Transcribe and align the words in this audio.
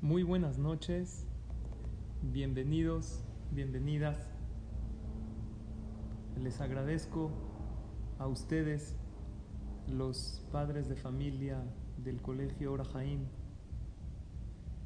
Muy 0.00 0.22
buenas 0.22 0.58
noches, 0.58 1.26
bienvenidos, 2.22 3.24
bienvenidas. 3.50 4.16
Les 6.40 6.60
agradezco 6.60 7.32
a 8.20 8.28
ustedes, 8.28 8.94
los 9.88 10.46
padres 10.52 10.88
de 10.88 10.94
familia 10.94 11.64
del 11.96 12.22
Colegio 12.22 12.74
Orajaim, 12.74 13.26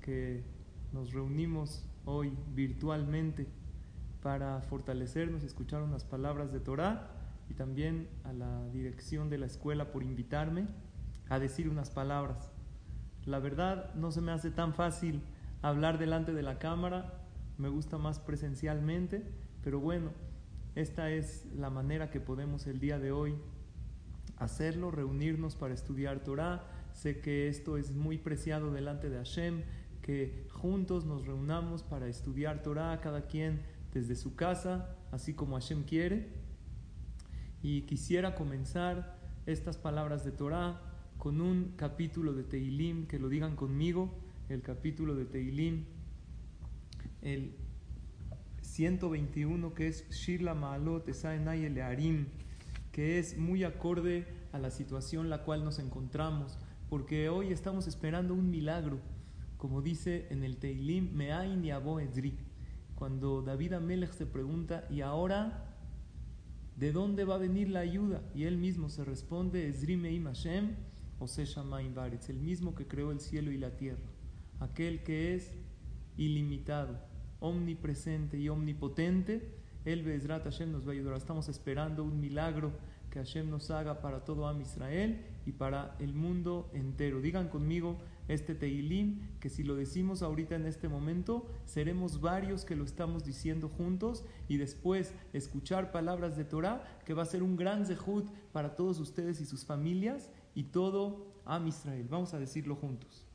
que 0.01 0.45
nos 0.95 1.13
reunimos 1.13 1.85
hoy 2.07 2.35
virtualmente 2.55 3.47
para 4.23 4.63
fortalecernos, 4.63 5.43
escuchar 5.43 5.83
unas 5.83 6.05
palabras 6.05 6.55
de 6.55 6.61
Torah 6.61 7.11
y 7.51 7.55
también 7.55 8.09
a 8.25 8.33
la 8.33 8.67
dirección 8.71 9.29
de 9.29 9.37
la 9.37 9.45
escuela 9.45 9.93
por 9.93 10.03
invitarme 10.03 10.69
a 11.29 11.39
decir 11.39 11.69
unas 11.69 11.91
palabras. 11.91 12.52
La 13.27 13.39
verdad 13.39 13.95
no 13.95 14.11
se 14.11 14.21
me 14.21 14.33
hace 14.33 14.51
tan 14.51 14.75
fácil 14.75 15.23
hablar 15.63 15.99
delante 15.99 16.33
de 16.33 16.43
la 16.43 16.59
cámara, 16.59 17.23
me 17.57 17.69
gusta 17.69 17.99
más 17.99 18.19
presencialmente, 18.19 19.23
pero 19.63 19.79
bueno, 19.79 20.11
esta 20.75 21.11
es 21.11 21.47
la 21.55 21.71
manera 21.71 22.11
que 22.11 22.19
podemos 22.19 22.67
el 22.67 22.81
día 22.81 22.99
de 22.99 23.13
hoy 23.13 23.35
hacerlo, 24.39 24.91
reunirnos 24.91 25.55
para 25.55 25.75
estudiar 25.75 26.21
Torah. 26.21 26.65
Sé 26.93 27.21
que 27.21 27.49
esto 27.49 27.77
es 27.77 27.93
muy 27.93 28.19
preciado 28.19 28.73
delante 28.73 29.09
de 29.09 29.19
Hashem, 29.19 29.63
que 30.03 30.49
juntos 30.51 31.05
nos 31.05 31.27
reunamos 31.27 31.83
para 31.83 32.09
estudiar 32.09 32.63
Torah, 32.63 33.01
cada 33.01 33.27
quien 33.27 33.63
desde 33.95 34.17
su 34.17 34.35
casa, 34.35 34.97
así 35.13 35.33
como 35.35 35.55
Hashem 35.55 35.85
quiere. 35.85 36.31
Y 37.63 37.83
quisiera 37.83 38.35
comenzar 38.35 39.17
estas 39.47 39.77
palabras 39.77 40.25
de 40.25 40.33
Torah 40.33 40.92
con 41.23 41.41
un 41.41 41.75
capítulo 41.77 42.33
de 42.33 42.43
Teilim, 42.43 43.07
que 43.07 43.21
lo 43.21 43.29
digan 43.29 43.55
conmigo, 43.55 44.13
el 44.49 44.61
capítulo 44.61 45.15
de 45.15 45.25
Teilim, 45.25 45.85
el 47.21 47.55
121, 48.61 49.73
que 49.73 49.87
es 49.87 50.11
Shirla 50.11 50.55
Maalot 50.55 51.09
Esaenay 51.09 51.65
Elearim, 51.65 52.27
que 52.91 53.21
es 53.21 53.39
muy 53.39 53.63
acorde 53.63 54.27
a 54.51 54.59
la 54.59 54.73
situación 54.73 55.27
en 55.27 55.31
la 55.31 55.45
cual 55.45 55.65
nos 55.65 55.79
encontramos, 55.79 56.59
porque 56.91 57.29
hoy 57.29 57.53
estamos 57.53 57.87
esperando 57.87 58.35
un 58.35 58.51
milagro, 58.51 58.99
como 59.59 59.81
dice 59.81 60.27
en 60.31 60.43
el 60.43 60.57
Teilim, 60.57 61.13
Me'ain 61.15 61.63
Yabo 61.63 62.01
Ezri 62.01 62.37
cuando 62.97 63.43
David 63.43 63.75
Amelech 63.75 64.11
se 64.11 64.27
pregunta, 64.27 64.89
¿y 64.91 65.03
ahora 65.03 65.73
de 66.75 66.91
dónde 66.91 67.25
va 67.25 67.37
a 67.37 67.39
venir 67.39 67.69
la 67.69 67.79
ayuda? 67.79 68.23
Y 68.35 68.43
él 68.43 68.57
mismo 68.57 68.89
se 68.89 69.05
responde, 69.05 69.69
Ezrimeim 69.69 70.25
Hashem, 70.25 70.75
El 72.29 72.41
mismo 72.41 72.75
que 72.75 72.89
creó 72.89 73.13
el 73.13 73.21
cielo 73.21 73.53
y 73.53 73.59
la 73.59 73.77
tierra, 73.77 74.03
aquel 74.59 75.05
que 75.05 75.37
es 75.37 75.55
ilimitado, 76.17 76.99
omnipresente 77.39 78.39
y 78.39 78.49
omnipotente, 78.49 79.55
él 79.85 80.03
Bezrat 80.03 80.43
Hashem 80.43 80.73
nos 80.73 80.85
va 80.85 80.91
a 80.91 80.95
ayudar. 80.95 81.17
Estamos 81.17 81.49
esperando 81.49 82.03
un 82.03 82.19
milagro 82.21 82.73
que 83.09 83.21
Hashem 83.21 83.49
nos 83.49 83.71
haga 83.71 84.01
para 84.01 84.25
todo 84.25 84.49
Am 84.49 84.61
Israel 84.63 85.25
y 85.47 85.53
para 85.53 85.95
el 86.01 86.13
mundo 86.13 86.71
entero. 86.73 87.21
Digan 87.21 87.49
conmigo, 87.49 87.99
este 88.27 88.57
Teilim, 88.57 89.39
que 89.39 89.49
si 89.49 89.63
lo 89.63 89.77
decimos 89.77 90.23
ahorita 90.23 90.57
en 90.57 90.67
este 90.67 90.89
momento, 90.89 91.47
seremos 91.67 92.21
varios 92.21 92.65
que 92.65 92.75
lo 92.75 92.85
estamos 92.85 93.25
diciendo 93.25 93.69
juntos 93.69 94.25
y 94.49 94.57
después 94.57 95.15
escuchar 95.33 95.93
palabras 95.93 96.37
de 96.37 96.45
Torah, 96.45 96.83
que 97.05 97.15
va 97.15 97.23
a 97.23 97.27
ser 97.27 97.45
un 97.45 97.57
gran 97.57 97.87
zehut 97.87 98.29
para 98.53 98.75
todos 98.75 98.99
ustedes 98.99 99.41
y 99.41 99.47
sus 99.47 99.65
familias 99.65 100.31
y 100.55 100.65
todo 100.65 101.27
Am 101.45 101.67
Israel. 101.67 102.07
Vamos 102.09 102.35
a 102.35 102.39
decirlo 102.39 102.77
juntos. 102.77 103.27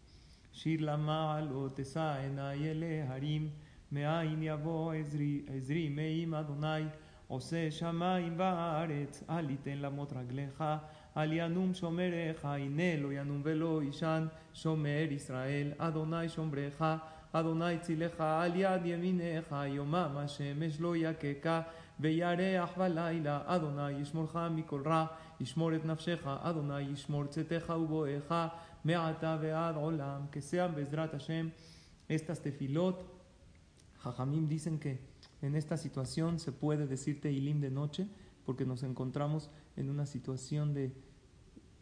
Shir 0.53 0.81
Lamal 0.81 1.51
Otesa 1.51 2.23
Enayele 2.23 3.05
Harim 3.07 3.51
Me'ain 3.91 4.41
Yavo 4.41 4.93
Ezri 4.93 5.89
Meim 5.89 6.33
Adonai 6.33 6.91
Ose 7.29 7.69
Shamaim 7.69 8.37
Baaretz 8.37 9.23
Aliten 9.27 9.81
Lamot 9.81 10.11
Raglecha 10.13 10.81
al 11.17 11.29
Yanum 11.29 11.73
Shomereja, 11.73 12.59
Inelo 12.59 13.11
Yanum 13.11 13.41
Velo 13.41 13.81
Ishan, 13.81 14.29
Shomer 14.53 15.11
Israel, 15.11 15.73
Adonai 15.79 16.27
Shombreja, 16.27 17.01
Adonai 17.33 17.79
Tzileja, 17.79 18.43
al 18.43 18.51
Yad 18.51 18.85
Yemineja, 18.85 19.67
Yomam 19.67 20.13
Hashem, 20.13 20.59
Lo 20.79 20.93
Yakeka, 20.93 21.65
וירח 22.00 22.78
בלילה, 22.78 23.42
אדוני 23.46 23.90
ישמורך 23.90 24.36
מכל 24.50 24.82
רע, 24.86 25.06
ישמור 25.40 25.74
את 25.76 25.84
נפשך, 25.84 26.26
אדוני 26.26 26.80
ישמור 26.80 27.26
צאתך 27.26 27.72
ובואך, 27.76 28.34
מעתה 28.84 29.38
ועד 29.40 29.76
עולם, 29.76 30.20
que 30.32 30.36
sean 30.36 30.74
בעזרת 30.74 31.14
השם 31.14 31.48
estas 32.08 32.40
tefilot. 32.42 33.04
Jajamim 34.02 34.48
dicen 34.48 34.78
que 34.78 34.98
en 35.42 35.54
esta 35.54 35.76
situación 35.76 36.38
se 36.38 36.52
puede 36.52 36.86
decir 36.86 37.20
Teilim 37.20 37.60
de 37.60 37.70
noche 37.70 38.08
porque 38.44 38.66
nos 38.66 38.82
encontramos 38.82 39.50
en 39.76 39.88
una 39.90 40.06
situación 40.06 40.74
de 40.74 40.92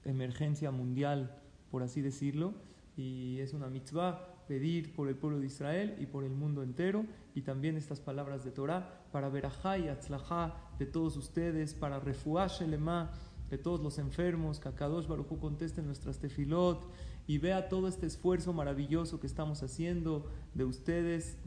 emergencia 0.05 0.71
mundial, 0.71 1.41
por 1.71 1.83
así 1.83 2.01
decirlo, 2.03 2.55
y 2.97 3.39
es 3.41 3.55
una 3.55 3.69
mitzvah 3.69 4.34
pedir 4.48 4.94
por 4.94 5.08
el 5.08 5.16
pueblo 5.16 5.40
de 5.40 5.48
Israel 5.48 5.96
y 6.00 6.06
por 6.06 6.24
el 6.24 6.32
mundo 6.32 6.64
entero, 6.64 7.06
y 7.34 7.42
también 7.42 7.78
estas 7.78 8.00
palabras 8.00 8.44
de 8.44 8.52
Torah 8.52 9.04
para 9.12 9.30
verajá 9.30 9.78
y 9.78 9.88
atzlajá 9.88 10.56
de 10.80 10.86
todos 10.86 11.18
ustedes, 11.18 11.74
para 11.74 12.00
refuash 12.00 12.62
elema 12.62 13.12
de 13.50 13.58
todos 13.58 13.82
los 13.82 14.00
enfermos, 14.00 14.60
que 14.60 14.70
Akadosh 14.70 15.08
Baruj 15.08 15.40
conteste 15.40 15.82
nuestras 15.82 16.20
tefilot 16.20 16.86
y 17.28 17.38
vea 17.38 17.70
todo 17.70 17.88
este 17.88 18.06
esfuerzo 18.06 18.54
maravilloso 18.54 19.20
que 19.20 19.28
estamos 19.28 19.64
haciendo 19.64 20.32
de 20.54 20.66
ustedes, 20.66 21.38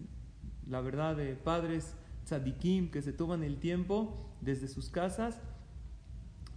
la 0.67 0.81
verdad 0.81 1.17
de 1.17 1.35
padres 1.35 1.95
tzadikim 2.25 2.91
que 2.91 3.03
se 3.03 3.13
toman 3.13 3.43
el 3.43 3.59
tiempo 3.59 4.15
desde 4.41 4.69
sus 4.69 4.91
casas 4.91 5.41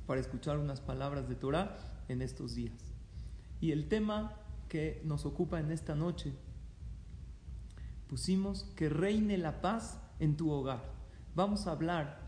para 0.06 0.20
escuchar 0.20 0.58
unas 0.58 0.82
palabras 0.82 1.30
de 1.30 1.36
Torah 1.36 1.78
en 2.10 2.22
estos 2.22 2.56
días. 2.56 2.94
Y 3.62 3.72
el 3.72 3.88
tema 3.88 4.41
que 4.72 5.02
nos 5.04 5.26
ocupa 5.26 5.60
en 5.60 5.70
esta 5.70 5.96
noche, 5.96 6.34
pusimos 8.08 8.64
que 8.78 8.88
reine 8.88 9.38
la 9.38 9.60
paz 9.60 10.00
en 10.18 10.38
tu 10.38 10.50
hogar. 10.50 10.82
Vamos 11.36 11.68
a 11.68 11.72
hablar 11.72 12.22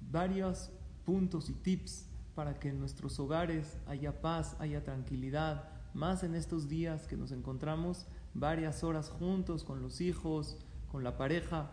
varios 0.00 0.70
puntos 1.04 1.50
y 1.50 1.52
tips 1.54 2.06
para 2.36 2.60
que 2.60 2.68
en 2.68 2.78
nuestros 2.78 3.18
hogares 3.18 3.76
haya 3.88 4.20
paz, 4.20 4.54
haya 4.60 4.84
tranquilidad, 4.84 5.68
más 5.94 6.22
en 6.22 6.36
estos 6.36 6.68
días 6.68 7.08
que 7.08 7.16
nos 7.16 7.32
encontramos 7.32 8.06
varias 8.32 8.84
horas 8.84 9.10
juntos 9.10 9.64
con 9.64 9.82
los 9.82 10.00
hijos, 10.00 10.58
con 10.92 11.02
la 11.02 11.16
pareja. 11.16 11.72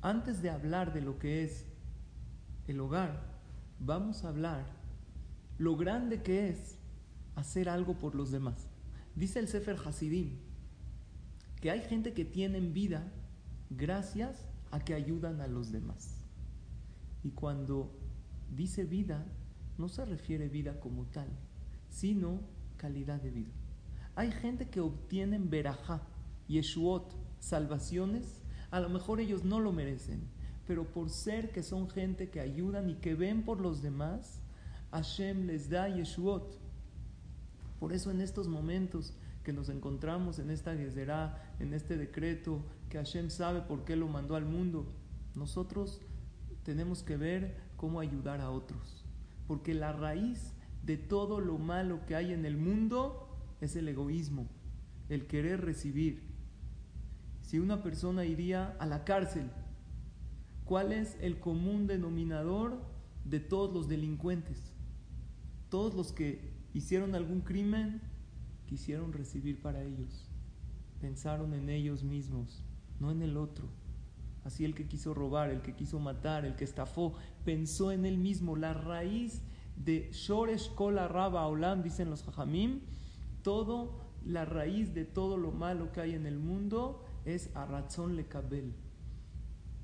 Antes 0.00 0.40
de 0.40 0.48
hablar 0.48 0.94
de 0.94 1.02
lo 1.02 1.18
que 1.18 1.44
es 1.44 1.66
el 2.66 2.80
hogar, 2.80 3.20
vamos 3.78 4.24
a 4.24 4.28
hablar 4.28 4.77
lo 5.58 5.76
grande 5.76 6.22
que 6.22 6.48
es 6.48 6.78
hacer 7.34 7.68
algo 7.68 7.98
por 7.98 8.14
los 8.14 8.30
demás. 8.30 8.68
Dice 9.14 9.38
el 9.40 9.48
Sefer 9.48 9.76
Hasidim 9.84 10.38
que 11.60 11.70
hay 11.70 11.80
gente 11.80 12.12
que 12.12 12.24
tiene 12.24 12.60
vida 12.60 13.12
gracias 13.70 14.46
a 14.70 14.80
que 14.80 14.94
ayudan 14.94 15.40
a 15.40 15.48
los 15.48 15.72
demás. 15.72 16.24
Y 17.24 17.30
cuando 17.30 17.92
dice 18.54 18.84
vida, 18.84 19.26
no 19.76 19.88
se 19.88 20.04
refiere 20.04 20.48
vida 20.48 20.78
como 20.80 21.04
tal, 21.06 21.28
sino 21.90 22.40
calidad 22.76 23.20
de 23.20 23.30
vida. 23.30 23.50
Hay 24.14 24.30
gente 24.30 24.68
que 24.68 24.80
obtienen 24.80 25.50
verajá, 25.50 26.02
yeshuot, 26.48 27.12
salvaciones, 27.40 28.40
a 28.70 28.80
lo 28.80 28.88
mejor 28.88 29.20
ellos 29.20 29.44
no 29.44 29.60
lo 29.60 29.72
merecen, 29.72 30.20
pero 30.66 30.84
por 30.84 31.10
ser 31.10 31.50
que 31.50 31.62
son 31.62 31.88
gente 31.88 32.28
que 32.28 32.40
ayudan 32.40 32.90
y 32.90 32.94
que 32.94 33.14
ven 33.14 33.44
por 33.44 33.60
los 33.60 33.82
demás, 33.82 34.40
Hashem 34.90 35.46
les 35.46 35.68
da 35.68 35.88
Yeshuot. 35.88 36.58
Por 37.78 37.92
eso 37.92 38.10
en 38.10 38.20
estos 38.20 38.48
momentos 38.48 39.14
que 39.44 39.52
nos 39.52 39.68
encontramos 39.68 40.38
en 40.38 40.50
esta 40.50 40.76
Gezerá, 40.76 41.54
en 41.58 41.72
este 41.72 41.96
decreto, 41.96 42.62
que 42.88 42.98
Hashem 42.98 43.30
sabe 43.30 43.62
por 43.62 43.84
qué 43.84 43.96
lo 43.96 44.08
mandó 44.08 44.34
al 44.34 44.44
mundo, 44.44 44.92
nosotros 45.34 46.00
tenemos 46.64 47.02
que 47.02 47.16
ver 47.16 47.56
cómo 47.76 48.00
ayudar 48.00 48.40
a 48.40 48.50
otros. 48.50 49.04
Porque 49.46 49.74
la 49.74 49.92
raíz 49.92 50.52
de 50.84 50.96
todo 50.96 51.40
lo 51.40 51.58
malo 51.58 52.04
que 52.06 52.14
hay 52.14 52.32
en 52.32 52.44
el 52.44 52.56
mundo 52.56 53.28
es 53.60 53.76
el 53.76 53.88
egoísmo, 53.88 54.46
el 55.08 55.26
querer 55.26 55.62
recibir. 55.62 56.22
Si 57.42 57.58
una 57.58 57.82
persona 57.82 58.24
iría 58.24 58.76
a 58.78 58.86
la 58.86 59.04
cárcel, 59.04 59.50
¿cuál 60.64 60.92
es 60.92 61.16
el 61.20 61.40
común 61.40 61.86
denominador 61.86 62.78
de 63.24 63.40
todos 63.40 63.72
los 63.72 63.88
delincuentes? 63.88 64.67
Todos 65.68 65.94
los 65.94 66.12
que 66.12 66.52
hicieron 66.74 67.14
algún 67.14 67.40
crimen 67.40 68.00
quisieron 68.66 69.12
recibir 69.12 69.60
para 69.60 69.82
ellos. 69.82 70.30
Pensaron 71.00 71.54
en 71.54 71.68
ellos 71.68 72.02
mismos, 72.04 72.64
no 73.00 73.10
en 73.10 73.22
el 73.22 73.36
otro. 73.36 73.68
Así 74.44 74.64
el 74.64 74.74
que 74.74 74.86
quiso 74.86 75.14
robar, 75.14 75.50
el 75.50 75.60
que 75.60 75.74
quiso 75.74 75.98
matar, 75.98 76.44
el 76.44 76.56
que 76.56 76.64
estafó, 76.64 77.14
pensó 77.44 77.92
en 77.92 78.04
él 78.04 78.18
mismo. 78.18 78.56
La 78.56 78.72
raíz 78.72 79.42
de 79.76 80.08
Shoresh 80.12 80.74
Kola 80.74 81.06
Raba 81.08 81.46
Olam, 81.46 81.82
dicen 81.82 82.10
los 82.10 82.22
Jajamim, 82.22 82.80
todo, 83.42 84.00
la 84.24 84.44
raíz 84.44 84.94
de 84.94 85.04
todo 85.04 85.36
lo 85.36 85.52
malo 85.52 85.92
que 85.92 86.00
hay 86.00 86.14
en 86.14 86.26
el 86.26 86.38
mundo 86.38 87.04
es 87.24 87.54
Aratzon 87.54 88.16
Lekabel. 88.16 88.74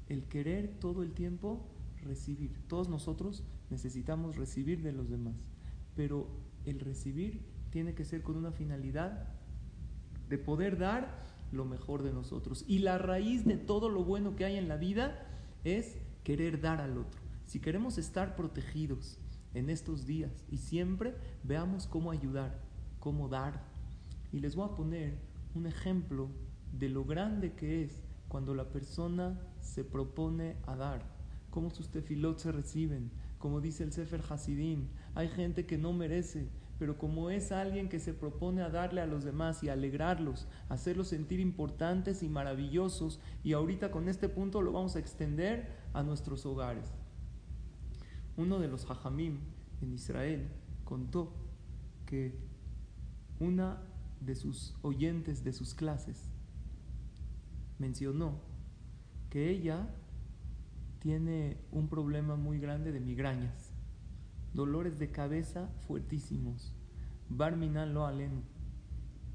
El 0.08 0.25
querer 0.25 0.78
todo 0.80 1.02
el 1.02 1.12
tiempo 1.12 1.66
recibir. 2.02 2.58
Todos 2.69 2.88
nosotros 2.88 3.44
necesitamos 3.70 4.37
recibir 4.37 4.82
de 4.82 4.92
los 4.92 5.08
demás, 5.08 5.53
pero 5.94 6.29
el 6.64 6.81
recibir 6.81 7.43
tiene 7.70 7.94
que 7.94 8.05
ser 8.05 8.23
con 8.23 8.37
una 8.37 8.52
finalidad 8.52 9.29
de 10.29 10.38
poder 10.38 10.79
dar 10.79 11.25
lo 11.52 11.64
mejor 11.64 12.02
de 12.02 12.12
nosotros. 12.12 12.64
Y 12.67 12.81
la 12.81 12.99
raíz 12.99 13.44
de 13.44 13.56
todo 13.56 13.88
lo 13.88 14.05
bueno 14.05 14.37
que 14.37 14.44
hay 14.44 14.56
en 14.56 14.69
la 14.69 14.76
vida 14.76 15.26
es 15.64 15.96
querer 16.23 16.61
dar 16.61 16.81
al 16.81 16.99
otro. 16.99 17.20
Si 17.44 17.61
queremos 17.61 17.99
estar 17.99 18.37
protegidos 18.37 19.19
en 19.55 19.70
estos 19.70 20.06
días 20.06 20.44
y 20.50 20.58
siempre 20.58 21.14
veamos 21.43 21.87
cómo 21.87 22.11
ayudar, 22.11 22.61
cómo 22.99 23.29
dar. 23.29 23.62
Y 24.32 24.40
les 24.40 24.56
voy 24.56 24.69
a 24.69 24.75
poner 24.75 25.19
un 25.55 25.67
ejemplo 25.67 26.29
de 26.73 26.88
lo 26.88 27.05
grande 27.05 27.52
que 27.52 27.85
es 27.85 28.02
cuando 28.29 28.55
la 28.55 28.70
persona 28.70 29.40
se 29.61 29.85
propone 29.85 30.56
a 30.67 30.75
dar, 30.75 31.06
cómo 31.50 31.70
sus 31.70 31.88
tefilot 31.90 32.38
se 32.38 32.50
reciben, 32.50 33.12
como 33.44 33.61
dice 33.61 33.85
el 33.85 33.93
Sefer 33.93 34.23
Hasidim, 34.26 34.88
hay 35.14 35.29
gente 35.29 35.67
que 35.67 35.76
no 35.76 35.93
merece, 35.93 36.49
pero 36.79 36.96
como 36.96 37.29
es 37.29 37.52
alguien 37.52 37.91
que 37.91 38.00
se 38.00 38.14
propone 38.14 38.62
a 38.62 38.70
darle 38.70 39.02
a 39.02 39.06
los 39.06 39.23
demás 39.23 39.62
y 39.62 39.69
alegrarlos, 39.69 40.49
hacerlos 40.70 41.08
sentir 41.08 41.41
importantes 41.41 42.23
y 42.23 42.31
maravillosos, 42.31 43.20
y 43.43 43.52
ahorita 43.52 43.91
con 43.91 44.08
este 44.08 44.31
punto 44.31 44.62
lo 44.62 44.73
vamos 44.73 44.96
a 44.96 44.99
extender 44.99 45.69
a 45.93 46.02
nuestros 46.02 46.46
hogares. 46.46 46.87
Uno 48.38 48.58
de 48.61 48.69
los 48.69 48.91
hajamim 48.91 49.41
en 49.82 49.93
Israel 49.93 50.49
contó 50.87 51.35
que 52.06 52.38
una 53.40 53.82
de 54.23 54.37
sus 54.37 54.75
oyentes 54.81 55.44
de 55.44 55.52
sus 55.52 55.75
clases 55.75 56.31
mencionó 57.79 58.40
que 59.29 59.50
ella 59.50 59.94
tiene 61.04 61.58
un 61.70 61.88
problema 61.88 62.34
muy 62.34 62.58
grande 62.58 62.90
de 62.90 62.98
migrañas 62.98 63.74
dolores 64.54 64.98
de 64.98 65.10
cabeza 65.10 65.68
fuertísimos. 65.86 66.72
Barminan 67.28 67.92
lo 67.92 68.06
aleno. 68.06 68.40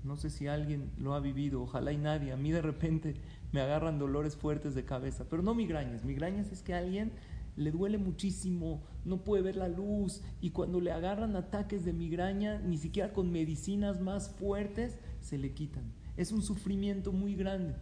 No 0.04 0.16
sé 0.16 0.32
si 0.32 0.48
alguien 0.48 0.90
lo 0.98 1.14
ha 1.14 1.20
vivido, 1.20 1.62
ojalá 1.62 1.92
y 1.92 1.98
nadie. 1.98 2.32
A 2.32 2.38
mí 2.38 2.52
de 2.52 2.64
repente 2.64 3.14
me 3.52 3.62
agarran 3.62 4.00
dolores 4.00 4.36
fuertes 4.36 4.74
de 4.74 4.84
cabeza, 4.84 5.28
pero 5.30 5.44
no 5.44 5.54
migrañas. 5.54 6.04
Migrañas 6.04 6.52
es 6.52 6.64
que 6.64 6.74
a 6.74 6.80
alguien 6.80 7.12
le 7.56 7.70
duele 7.70 8.00
muchísimo, 8.00 8.82
no 9.06 9.24
puede 9.24 9.44
ver 9.44 9.56
la 9.56 9.68
luz 9.68 10.24
y 10.42 10.50
cuando 10.50 10.82
le 10.82 10.92
agarran 10.92 11.36
ataques 11.36 11.86
de 11.86 11.94
migraña, 11.94 12.58
ni 12.62 12.80
siquiera 12.80 13.14
con 13.14 13.32
medicinas 13.32 14.02
más 14.02 14.32
fuertes, 14.32 14.98
se 15.22 15.38
le 15.38 15.54
quitan. 15.54 15.84
Es 16.18 16.32
un 16.32 16.42
sufrimiento 16.42 17.12
muy 17.12 17.36
grande. 17.36 17.76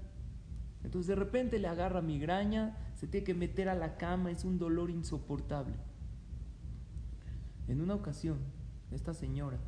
Entonces 0.84 1.08
de 1.08 1.16
repente 1.16 1.58
le 1.58 1.68
agarra 1.70 2.02
migraña, 2.02 2.76
se 2.98 3.06
tiene 3.06 3.24
que 3.24 3.36
meter 3.36 3.70
a 3.70 3.76
la 3.76 3.96
cama, 3.96 4.32
es 4.32 4.44
un 4.44 4.58
dolor 4.58 4.90
insoportable. 4.90 5.76
En 7.68 7.80
una 7.80 7.94
ocasión, 7.94 8.40
esta 8.90 9.14
señora 9.14 9.60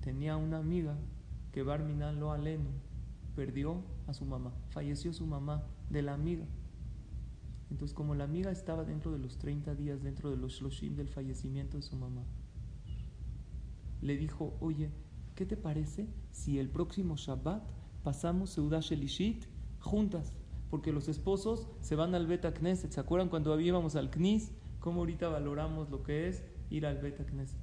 tenía 0.00 0.38
una 0.38 0.56
amiga 0.58 0.96
que 1.52 1.62
Barminan 1.62 2.18
lo 2.18 2.32
aleno 2.32 2.70
perdió 3.34 3.82
a 4.06 4.14
su 4.14 4.24
mamá, 4.24 4.54
falleció 4.70 5.12
su 5.12 5.26
mamá 5.26 5.66
de 5.90 6.00
la 6.00 6.14
amiga. 6.14 6.46
Entonces, 7.70 7.94
como 7.94 8.14
la 8.14 8.24
amiga 8.24 8.50
estaba 8.50 8.84
dentro 8.84 9.12
de 9.12 9.18
los 9.18 9.36
30 9.36 9.74
días, 9.74 10.02
dentro 10.02 10.30
de 10.30 10.38
los 10.38 10.54
shloshim 10.54 10.96
del 10.96 11.08
fallecimiento 11.08 11.76
de 11.76 11.82
su 11.82 11.96
mamá, 11.96 12.24
le 14.00 14.16
dijo, 14.16 14.56
oye, 14.60 14.90
¿qué 15.34 15.44
te 15.44 15.58
parece 15.58 16.08
si 16.30 16.58
el 16.58 16.70
próximo 16.70 17.16
Shabbat 17.16 17.68
pasamos 18.02 18.50
Seudah 18.50 18.80
Shelishit 18.80 19.44
juntas? 19.80 20.32
Porque 20.70 20.92
los 20.92 21.08
esposos 21.08 21.68
se 21.80 21.96
van 21.96 22.14
al 22.14 22.26
Bet 22.26 22.52
Knesset. 22.58 22.92
¿Se 22.92 23.00
acuerdan 23.00 23.28
cuando 23.28 23.58
íbamos 23.58 23.96
al 23.96 24.10
Knis? 24.10 24.52
¿Cómo 24.80 25.00
ahorita 25.00 25.28
valoramos 25.28 25.90
lo 25.90 26.02
que 26.02 26.28
es 26.28 26.42
ir 26.70 26.86
al 26.86 26.98
Bet 26.98 27.24
Knesset. 27.26 27.58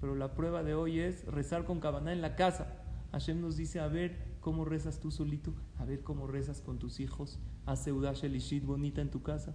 Pero 0.00 0.14
la 0.14 0.34
prueba 0.34 0.62
de 0.62 0.74
hoy 0.74 0.98
es 0.98 1.24
rezar 1.26 1.64
con 1.64 1.80
cabana 1.80 2.12
en 2.12 2.22
la 2.22 2.36
casa. 2.36 2.76
Hashem 3.12 3.40
nos 3.40 3.56
dice, 3.56 3.80
a 3.80 3.88
ver 3.88 4.36
cómo 4.40 4.64
rezas 4.64 5.00
tú 5.00 5.10
solito, 5.10 5.52
a 5.78 5.84
ver 5.84 6.02
cómo 6.02 6.26
rezas 6.26 6.60
con 6.60 6.78
tus 6.78 7.00
hijos, 7.00 7.38
haz 7.66 7.84
Seudash 7.84 8.24
Elishit 8.24 8.64
bonita 8.64 9.00
en 9.00 9.10
tu 9.10 9.22
casa, 9.22 9.54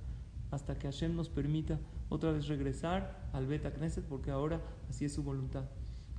hasta 0.51 0.77
que 0.77 0.87
Hashem 0.87 1.15
nos 1.15 1.29
permita 1.29 1.79
otra 2.09 2.31
vez 2.31 2.47
regresar 2.47 3.29
al 3.33 3.47
Bet 3.47 3.63
Knesset, 3.75 4.05
porque 4.05 4.31
ahora 4.31 4.61
así 4.89 5.05
es 5.05 5.13
su 5.13 5.23
voluntad. 5.23 5.65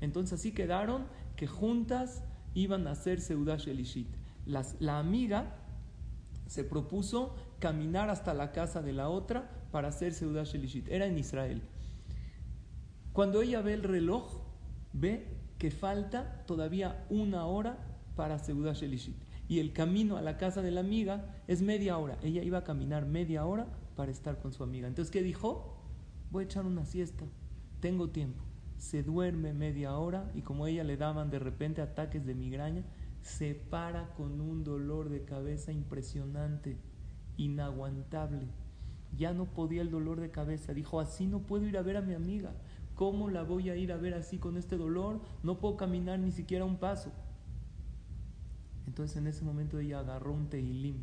Entonces 0.00 0.40
así 0.40 0.52
quedaron 0.52 1.06
que 1.36 1.46
juntas 1.46 2.24
iban 2.54 2.86
a 2.86 2.92
hacer 2.92 3.20
Seudash 3.20 3.68
Elishit. 3.68 4.08
Las, 4.46 4.76
la 4.80 4.98
amiga 4.98 5.54
se 6.46 6.64
propuso 6.64 7.34
caminar 7.58 8.10
hasta 8.10 8.34
la 8.34 8.52
casa 8.52 8.82
de 8.82 8.92
la 8.92 9.08
otra 9.08 9.50
para 9.70 9.88
hacer 9.88 10.14
Seudash 10.14 10.54
Elishit. 10.54 10.88
Era 10.88 11.06
en 11.06 11.18
Israel. 11.18 11.62
Cuando 13.12 13.40
ella 13.42 13.62
ve 13.62 13.74
el 13.74 13.82
reloj, 13.82 14.42
ve 14.92 15.36
que 15.58 15.70
falta 15.70 16.44
todavía 16.46 17.06
una 17.08 17.46
hora 17.46 17.78
para 18.14 18.38
Seudah 18.38 18.74
Shelishit. 18.74 19.16
Y 19.48 19.60
el 19.60 19.72
camino 19.72 20.16
a 20.16 20.22
la 20.22 20.36
casa 20.36 20.60
de 20.60 20.70
la 20.70 20.80
amiga 20.80 21.34
es 21.46 21.62
media 21.62 21.98
hora. 21.98 22.18
Ella 22.22 22.42
iba 22.42 22.58
a 22.58 22.64
caminar 22.64 23.06
media 23.06 23.46
hora 23.46 23.68
para 23.94 24.10
estar 24.10 24.38
con 24.38 24.52
su 24.52 24.64
amiga. 24.64 24.88
Entonces, 24.88 25.12
¿qué 25.12 25.22
dijo? 25.22 25.78
Voy 26.30 26.42
a 26.42 26.46
echar 26.46 26.66
una 26.66 26.84
siesta. 26.84 27.24
Tengo 27.80 28.10
tiempo. 28.10 28.42
Se 28.76 29.02
duerme 29.02 29.54
media 29.54 29.96
hora 29.96 30.30
y 30.34 30.42
como 30.42 30.66
ella 30.66 30.84
le 30.84 30.96
daban 30.96 31.30
de 31.30 31.38
repente 31.38 31.80
ataques 31.80 32.26
de 32.26 32.34
migraña, 32.34 32.84
se 33.26 33.56
para 33.56 34.14
con 34.14 34.40
un 34.40 34.62
dolor 34.62 35.08
de 35.08 35.24
cabeza 35.24 35.72
impresionante, 35.72 36.78
inaguantable. 37.36 38.46
Ya 39.16 39.34
no 39.34 39.46
podía 39.46 39.82
el 39.82 39.90
dolor 39.90 40.20
de 40.20 40.30
cabeza. 40.30 40.72
Dijo, 40.72 41.00
así 41.00 41.26
no 41.26 41.40
puedo 41.40 41.66
ir 41.66 41.76
a 41.76 41.82
ver 41.82 41.96
a 41.96 42.02
mi 42.02 42.14
amiga. 42.14 42.54
¿Cómo 42.94 43.28
la 43.28 43.42
voy 43.42 43.68
a 43.68 43.76
ir 43.76 43.90
a 43.90 43.96
ver 43.96 44.14
así 44.14 44.38
con 44.38 44.56
este 44.56 44.76
dolor? 44.76 45.20
No 45.42 45.58
puedo 45.58 45.76
caminar 45.76 46.20
ni 46.20 46.30
siquiera 46.30 46.64
un 46.64 46.76
paso. 46.76 47.10
Entonces 48.86 49.16
en 49.16 49.26
ese 49.26 49.44
momento 49.44 49.80
ella 49.80 49.98
agarró 49.98 50.32
un 50.32 50.48
teilim 50.48 51.02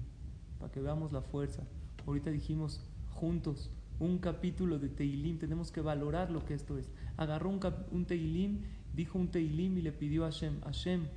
para 0.60 0.72
que 0.72 0.80
veamos 0.80 1.12
la 1.12 1.22
fuerza. 1.22 1.64
Ahorita 2.08 2.32
dijimos 2.32 2.86
juntos 3.12 3.70
un 4.00 4.18
capítulo 4.20 4.80
de 4.80 4.88
teilim, 4.88 5.40
tenemos 5.40 5.72
que 5.74 5.82
valorar 5.82 6.32
lo 6.32 6.46
que 6.46 6.54
esto 6.54 6.78
es. 6.78 6.90
Agarró 7.18 7.50
un, 7.50 7.60
un 7.92 8.06
teilim, 8.06 8.62
dijo 8.96 9.20
un 9.20 9.28
teilim 9.28 9.78
y 9.78 9.82
le 9.82 9.92
pidió 9.92 10.24
a 10.24 10.32
Hashem, 10.32 10.62
Hashem, 10.62 11.08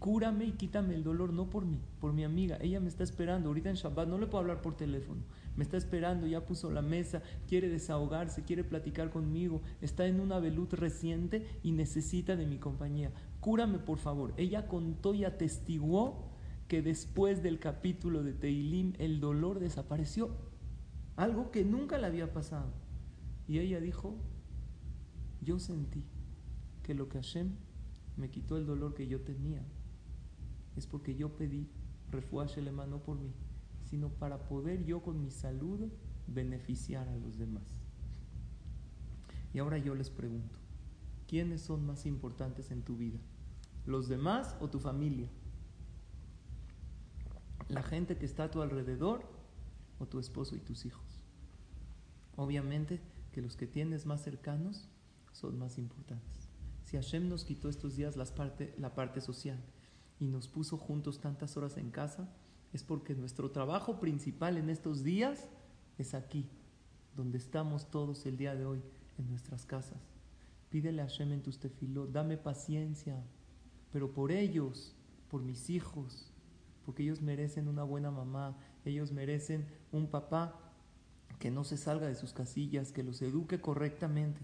cúrame 0.00 0.46
y 0.46 0.52
quítame 0.52 0.94
el 0.94 1.04
dolor, 1.04 1.32
no 1.32 1.50
por 1.50 1.66
mí, 1.66 1.78
por 2.00 2.14
mi 2.14 2.24
amiga. 2.24 2.56
Ella 2.60 2.80
me 2.80 2.88
está 2.88 3.04
esperando. 3.04 3.50
Ahorita 3.50 3.68
en 3.68 3.76
Shabbat 3.76 4.08
no 4.08 4.18
le 4.18 4.26
puedo 4.26 4.40
hablar 4.40 4.62
por 4.62 4.74
teléfono. 4.74 5.22
Me 5.56 5.62
está 5.62 5.76
esperando, 5.76 6.26
ya 6.26 6.46
puso 6.46 6.70
la 6.70 6.80
mesa, 6.80 7.22
quiere 7.46 7.68
desahogarse, 7.68 8.42
quiere 8.42 8.64
platicar 8.64 9.10
conmigo. 9.10 9.60
Está 9.82 10.06
en 10.06 10.18
una 10.18 10.40
velut 10.40 10.72
reciente 10.72 11.46
y 11.62 11.72
necesita 11.72 12.34
de 12.34 12.46
mi 12.46 12.56
compañía. 12.56 13.12
Cúrame, 13.40 13.78
por 13.78 13.98
favor. 13.98 14.32
Ella 14.38 14.66
contó 14.66 15.12
y 15.12 15.24
atestiguó 15.24 16.30
que 16.66 16.80
después 16.80 17.42
del 17.42 17.58
capítulo 17.58 18.24
de 18.24 18.32
Teilim 18.32 18.94
el 18.98 19.20
dolor 19.20 19.60
desapareció. 19.60 20.30
Algo 21.16 21.50
que 21.50 21.62
nunca 21.62 21.98
le 21.98 22.06
había 22.06 22.32
pasado. 22.32 22.72
Y 23.46 23.58
ella 23.58 23.80
dijo, 23.80 24.16
yo 25.42 25.58
sentí 25.58 26.06
que 26.82 26.94
lo 26.94 27.10
que 27.10 27.18
Hashem 27.18 27.50
me 28.16 28.30
quitó 28.30 28.56
el 28.56 28.64
dolor 28.64 28.94
que 28.94 29.06
yo 29.06 29.20
tenía 29.20 29.62
es 30.76 30.86
porque 30.86 31.14
yo 31.14 31.36
pedí 31.36 31.68
refuaje 32.10 32.60
no 32.62 33.02
por 33.02 33.18
mí, 33.18 33.32
sino 33.84 34.08
para 34.08 34.48
poder 34.48 34.84
yo 34.84 35.02
con 35.02 35.20
mi 35.20 35.30
salud 35.30 35.88
beneficiar 36.26 37.08
a 37.08 37.16
los 37.16 37.38
demás. 37.38 37.82
Y 39.52 39.58
ahora 39.58 39.78
yo 39.78 39.94
les 39.94 40.10
pregunto, 40.10 40.58
¿quiénes 41.26 41.62
son 41.62 41.86
más 41.86 42.06
importantes 42.06 42.70
en 42.70 42.82
tu 42.82 42.96
vida? 42.96 43.18
¿Los 43.86 44.08
demás 44.08 44.56
o 44.60 44.68
tu 44.68 44.78
familia? 44.78 45.28
¿La 47.68 47.82
gente 47.82 48.16
que 48.16 48.26
está 48.26 48.44
a 48.44 48.50
tu 48.50 48.62
alrededor 48.62 49.24
o 49.98 50.06
tu 50.06 50.18
esposo 50.18 50.56
y 50.56 50.60
tus 50.60 50.86
hijos? 50.86 51.24
Obviamente 52.36 53.00
que 53.32 53.42
los 53.42 53.56
que 53.56 53.66
tienes 53.66 54.06
más 54.06 54.22
cercanos 54.22 54.88
son 55.32 55.58
más 55.58 55.78
importantes. 55.78 56.48
Si 56.84 56.96
Hashem 56.96 57.28
nos 57.28 57.44
quitó 57.44 57.68
estos 57.68 57.96
días 57.96 58.16
la 58.16 58.94
parte 58.94 59.20
social 59.20 59.58
y 60.20 60.26
nos 60.26 60.46
puso 60.46 60.76
juntos 60.76 61.18
tantas 61.18 61.56
horas 61.56 61.78
en 61.78 61.90
casa, 61.90 62.28
es 62.72 62.84
porque 62.84 63.14
nuestro 63.14 63.50
trabajo 63.50 63.98
principal 63.98 64.58
en 64.58 64.70
estos 64.70 65.02
días 65.02 65.48
es 65.98 66.14
aquí, 66.14 66.48
donde 67.16 67.38
estamos 67.38 67.90
todos 67.90 68.24
el 68.26 68.36
día 68.36 68.54
de 68.54 68.66
hoy, 68.66 68.82
en 69.18 69.28
nuestras 69.28 69.66
casas. 69.66 69.98
Pídele 70.70 71.02
a 71.02 71.06
Hashem 71.06 71.32
en 71.32 71.42
tus 71.42 71.58
tefilot, 71.58 72.12
dame 72.12 72.36
paciencia, 72.36 73.24
pero 73.92 74.12
por 74.12 74.30
ellos, 74.30 74.94
por 75.28 75.42
mis 75.42 75.68
hijos, 75.68 76.30
porque 76.84 77.02
ellos 77.02 77.20
merecen 77.20 77.66
una 77.66 77.82
buena 77.82 78.10
mamá, 78.10 78.56
ellos 78.84 79.12
merecen 79.12 79.66
un 79.90 80.06
papá 80.06 80.54
que 81.38 81.50
no 81.50 81.64
se 81.64 81.76
salga 81.76 82.06
de 82.06 82.14
sus 82.14 82.32
casillas, 82.32 82.92
que 82.92 83.02
los 83.02 83.20
eduque 83.22 83.60
correctamente. 83.60 84.40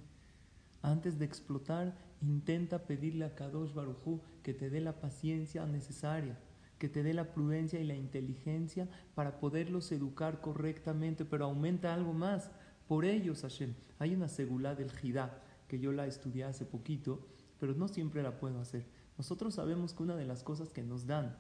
Antes 0.83 1.19
de 1.19 1.27
explotar, 1.27 1.97
intenta 2.23 2.87
pedirle 2.87 3.25
a 3.25 3.35
Kadosh 3.35 3.75
Barujú 3.75 4.21
que 4.43 4.55
te 4.55 4.71
dé 4.71 4.81
la 4.81 5.01
paciencia 5.01 5.67
necesaria, 5.67 6.39
que 6.79 6.89
te 6.89 7.03
dé 7.03 7.15
la 7.15 7.33
prudencia 7.33 7.81
y 7.81 7.85
la 7.85 7.95
inteligencia 7.95 8.89
para 9.15 9.41
poderlos 9.41 9.91
educar 9.93 10.41
correctamente, 10.41 11.25
pero 11.25 11.47
aumenta 11.47 11.95
algo 11.95 12.13
más. 12.13 12.51
Por 12.87 13.05
ellos, 13.05 13.43
Hashem, 13.43 13.75
hay 13.99 14.15
una 14.15 14.29
segulá 14.29 14.75
del 14.75 14.93
Jidá, 14.93 15.43
que 15.69 15.79
yo 15.79 15.93
la 15.93 16.07
estudié 16.07 16.45
hace 16.45 16.65
poquito, 16.65 17.27
pero 17.59 17.75
no 17.75 17.89
siempre 17.89 18.23
la 18.23 18.39
puedo 18.39 18.61
hacer. 18.61 18.87
Nosotros 19.19 19.55
sabemos 19.55 19.95
que 19.95 20.03
una 20.03 20.17
de 20.17 20.27
las 20.27 20.43
cosas 20.43 20.71
que 20.71 20.83
nos 20.83 21.07
dan 21.07 21.37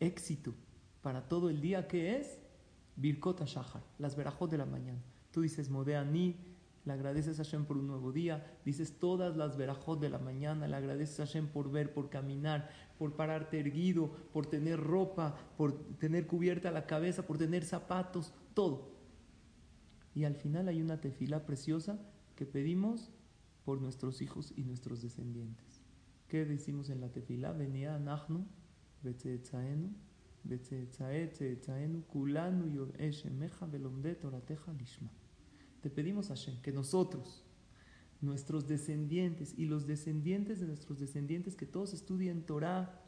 éxito 0.00 0.54
para 1.00 1.28
todo 1.28 1.48
el 1.48 1.60
día, 1.60 1.86
¿qué 1.86 2.16
es? 2.16 2.38
Birkota 2.96 3.44
Shahar, 3.46 3.82
las 3.98 4.16
verajot 4.16 4.50
de 4.50 4.58
la 4.58 4.66
mañana. 4.66 5.00
Tú 5.30 5.42
dices 5.42 5.70
Modeani, 5.70 6.36
le 6.84 6.92
agradeces 6.92 7.38
a 7.38 7.44
Hashem 7.44 7.64
por 7.64 7.76
un 7.76 7.86
nuevo 7.86 8.12
día, 8.12 8.58
dices 8.64 8.98
todas 8.98 9.36
las 9.36 9.56
verajot 9.56 10.00
de 10.00 10.10
la 10.10 10.18
mañana, 10.18 10.66
le 10.66 10.74
agradeces 10.74 11.20
a 11.20 11.26
Hashem 11.26 11.46
por 11.48 11.70
ver, 11.70 11.94
por 11.94 12.10
caminar, 12.10 12.70
por 12.98 13.14
pararte 13.14 13.60
erguido, 13.60 14.10
por 14.32 14.46
tener 14.46 14.80
ropa, 14.80 15.36
por 15.56 15.72
tener 15.98 16.26
cubierta 16.26 16.72
la 16.72 16.86
cabeza, 16.86 17.26
por 17.26 17.38
tener 17.38 17.64
zapatos, 17.64 18.34
todo. 18.54 18.90
Y 20.14 20.24
al 20.24 20.34
final 20.34 20.68
hay 20.68 20.82
una 20.82 21.00
tefila 21.00 21.46
preciosa 21.46 21.98
que 22.34 22.46
pedimos 22.46 23.10
por 23.64 23.80
nuestros 23.80 24.20
hijos 24.20 24.52
y 24.56 24.64
nuestros 24.64 25.02
descendientes. 25.02 25.82
¿Qué 26.28 26.44
decimos 26.44 26.90
en 26.90 27.00
la 27.00 27.12
tefila? 27.12 27.52
Venía 27.52 27.98
Nachnu, 27.98 28.44
Betzetzaenu, 29.02 29.92
Kulanu 32.08 32.66
Lishma. 34.78 35.10
Te 35.82 35.90
pedimos 35.90 36.28
Hashem 36.28 36.60
que 36.62 36.72
nosotros, 36.72 37.44
nuestros 38.20 38.68
descendientes 38.68 39.52
y 39.58 39.66
los 39.66 39.86
descendientes 39.86 40.60
de 40.60 40.66
nuestros 40.68 41.00
descendientes, 41.00 41.56
que 41.56 41.66
todos 41.66 41.92
estudien 41.92 42.46
Torah, 42.46 43.00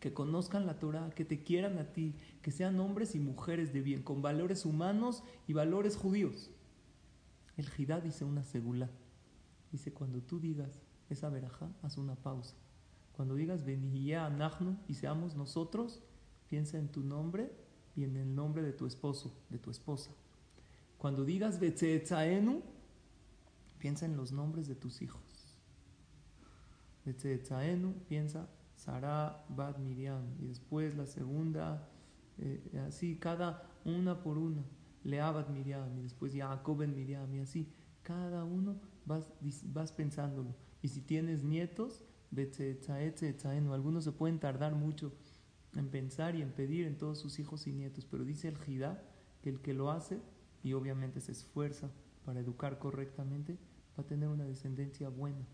que 0.00 0.14
conozcan 0.14 0.66
la 0.66 0.78
Torah, 0.78 1.10
que 1.10 1.26
te 1.26 1.42
quieran 1.42 1.78
a 1.78 1.92
ti, 1.92 2.14
que 2.40 2.50
sean 2.50 2.80
hombres 2.80 3.14
y 3.14 3.20
mujeres 3.20 3.74
de 3.74 3.82
bien, 3.82 4.02
con 4.02 4.22
valores 4.22 4.64
humanos 4.64 5.22
y 5.46 5.52
valores 5.52 5.96
judíos. 5.96 6.50
El 7.58 7.68
Jidá 7.68 8.00
dice 8.00 8.24
una 8.24 8.42
segula. 8.42 8.90
Dice, 9.70 9.92
cuando 9.92 10.22
tú 10.22 10.40
digas 10.40 10.80
esa 11.10 11.28
verajá, 11.28 11.70
haz 11.82 11.98
una 11.98 12.16
pausa. 12.16 12.54
Cuando 13.12 13.34
digas 13.34 13.64
Benihiyah 13.64 14.26
Anachnu 14.26 14.78
y 14.88 14.94
seamos 14.94 15.36
nosotros, 15.36 16.02
piensa 16.48 16.78
en 16.78 16.88
tu 16.88 17.02
nombre 17.02 17.52
y 17.94 18.04
en 18.04 18.16
el 18.16 18.34
nombre 18.34 18.62
de 18.62 18.72
tu 18.72 18.86
esposo, 18.86 19.34
de 19.50 19.58
tu 19.58 19.70
esposa. 19.70 20.10
Cuando 20.98 21.24
digas 21.24 21.60
Betzetzaenu, 21.60 22.62
piensa 23.78 24.06
en 24.06 24.16
los 24.16 24.32
nombres 24.32 24.66
de 24.66 24.74
tus 24.74 25.02
hijos. 25.02 25.22
Betzetzaenu, 27.04 27.94
piensa 28.08 28.48
Sara 28.74 29.44
Bad 29.48 29.78
Miriam. 29.78 30.24
Y 30.40 30.46
después 30.46 30.96
la 30.96 31.06
segunda, 31.06 31.88
eh, 32.38 32.82
así, 32.86 33.16
cada 33.18 33.70
una 33.84 34.22
por 34.22 34.38
una. 34.38 34.64
Lea 35.04 35.30
Bad 35.30 35.48
Miriam. 35.48 35.98
Y 35.98 36.02
después 36.02 36.32
Jacob 36.34 36.78
Ben 36.78 36.94
Miriam. 36.94 37.32
Y 37.34 37.40
así, 37.40 37.72
cada 38.02 38.44
uno 38.44 38.80
vas, 39.04 39.28
vas 39.64 39.92
pensándolo. 39.92 40.54
Y 40.82 40.88
si 40.88 41.00
tienes 41.00 41.44
nietos, 41.44 42.04
Betzetzaenu. 42.30 43.72
Algunos 43.72 44.04
se 44.04 44.12
pueden 44.12 44.40
tardar 44.40 44.74
mucho 44.74 45.12
en 45.74 45.90
pensar 45.90 46.34
y 46.34 46.42
en 46.42 46.52
pedir 46.52 46.86
en 46.86 46.96
todos 46.96 47.20
sus 47.20 47.38
hijos 47.38 47.66
y 47.66 47.72
nietos. 47.72 48.06
Pero 48.06 48.24
dice 48.24 48.48
el 48.48 48.56
Jidá 48.56 49.02
que 49.42 49.50
el 49.50 49.60
que 49.60 49.74
lo 49.74 49.90
hace 49.90 50.20
y 50.62 50.72
obviamente 50.72 51.20
se 51.20 51.32
esfuerza 51.32 51.90
para 52.24 52.40
educar 52.40 52.78
correctamente, 52.78 53.58
va 53.98 54.02
a 54.02 54.06
tener 54.06 54.28
una 54.28 54.44
descendencia 54.44 55.08
buena, 55.08 55.46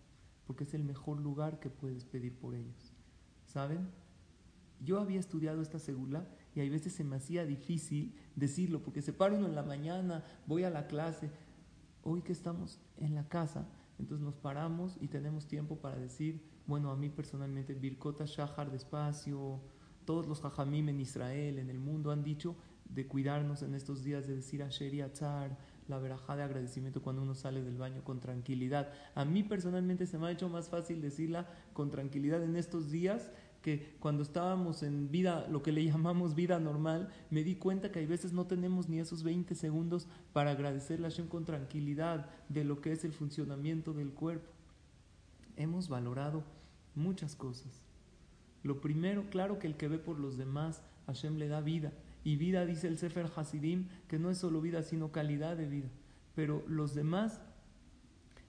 porque 0.46 0.64
es 0.64 0.74
el 0.74 0.84
mejor 0.84 1.20
lugar 1.20 1.60
que 1.60 1.70
puedes 1.70 2.04
pedir 2.04 2.34
por 2.34 2.54
ellos. 2.54 2.92
¿Saben? 3.46 3.88
Yo 4.80 4.98
había 4.98 5.20
estudiado 5.20 5.62
esta 5.62 5.78
segula 5.78 6.26
y 6.54 6.60
hay 6.60 6.68
veces 6.68 6.92
se 6.92 7.04
me 7.04 7.16
hacía 7.16 7.44
difícil 7.44 8.14
decirlo, 8.34 8.82
porque 8.82 9.02
se 9.02 9.12
para 9.12 9.34
uno 9.34 9.46
en 9.46 9.54
la 9.54 9.62
mañana, 9.62 10.24
voy 10.46 10.64
a 10.64 10.70
la 10.70 10.86
clase, 10.86 11.30
hoy 12.02 12.22
que 12.22 12.32
estamos 12.32 12.80
en 12.98 13.14
la 13.14 13.28
casa, 13.28 13.68
entonces 13.98 14.24
nos 14.24 14.34
paramos 14.34 14.96
y 15.00 15.08
tenemos 15.08 15.46
tiempo 15.46 15.76
para 15.76 15.96
decir, 15.96 16.42
bueno, 16.66 16.90
a 16.90 16.96
mí 16.96 17.08
personalmente, 17.08 17.74
Birkota 17.74 18.24
Shahar 18.24 18.70
despacio, 18.70 19.60
todos 20.04 20.26
los 20.26 20.40
Jajamim 20.40 20.88
en 20.88 21.00
Israel, 21.00 21.58
en 21.58 21.70
el 21.70 21.78
mundo, 21.78 22.10
han 22.10 22.24
dicho 22.24 22.56
de 22.94 23.06
cuidarnos 23.06 23.62
en 23.62 23.74
estos 23.74 24.02
días, 24.04 24.26
de 24.26 24.36
decir 24.36 24.62
Asher 24.62 24.94
y 24.94 25.00
Atzar, 25.00 25.56
la 25.88 25.98
verajá 25.98 26.36
de 26.36 26.42
agradecimiento 26.42 27.02
cuando 27.02 27.22
uno 27.22 27.34
sale 27.34 27.62
del 27.62 27.78
baño 27.78 28.04
con 28.04 28.20
tranquilidad. 28.20 28.92
A 29.14 29.24
mí 29.24 29.42
personalmente 29.42 30.06
se 30.06 30.18
me 30.18 30.26
ha 30.26 30.30
hecho 30.30 30.48
más 30.48 30.68
fácil 30.68 31.00
decirla 31.00 31.48
con 31.72 31.90
tranquilidad 31.90 32.42
en 32.42 32.56
estos 32.56 32.90
días 32.90 33.30
que 33.62 33.94
cuando 34.00 34.22
estábamos 34.24 34.82
en 34.82 35.10
vida, 35.10 35.46
lo 35.48 35.62
que 35.62 35.72
le 35.72 35.84
llamamos 35.84 36.34
vida 36.34 36.58
normal, 36.58 37.08
me 37.30 37.44
di 37.44 37.54
cuenta 37.54 37.92
que 37.92 38.00
hay 38.00 38.06
veces 38.06 38.32
no 38.32 38.46
tenemos 38.46 38.88
ni 38.88 38.98
esos 38.98 39.22
20 39.22 39.54
segundos 39.54 40.08
para 40.32 40.50
agradecerle 40.50 41.06
a 41.06 41.10
Hashem 41.10 41.28
con 41.28 41.44
tranquilidad 41.44 42.28
de 42.48 42.64
lo 42.64 42.80
que 42.80 42.92
es 42.92 43.04
el 43.04 43.12
funcionamiento 43.12 43.92
del 43.92 44.10
cuerpo. 44.10 44.50
Hemos 45.56 45.88
valorado 45.88 46.42
muchas 46.96 47.36
cosas. 47.36 47.82
Lo 48.64 48.80
primero, 48.80 49.24
claro 49.30 49.58
que 49.58 49.68
el 49.68 49.76
que 49.76 49.88
ve 49.88 49.98
por 49.98 50.18
los 50.18 50.36
demás, 50.36 50.82
Hashem 51.06 51.36
le 51.36 51.48
da 51.48 51.60
vida. 51.60 51.92
Y 52.24 52.36
vida, 52.36 52.64
dice 52.66 52.86
el 52.88 52.98
Sefer 52.98 53.30
Hasidim, 53.34 53.88
que 54.08 54.18
no 54.18 54.30
es 54.30 54.38
solo 54.38 54.60
vida, 54.60 54.82
sino 54.82 55.10
calidad 55.10 55.56
de 55.56 55.68
vida. 55.68 55.88
Pero 56.34 56.64
los 56.68 56.94
demás 56.94 57.40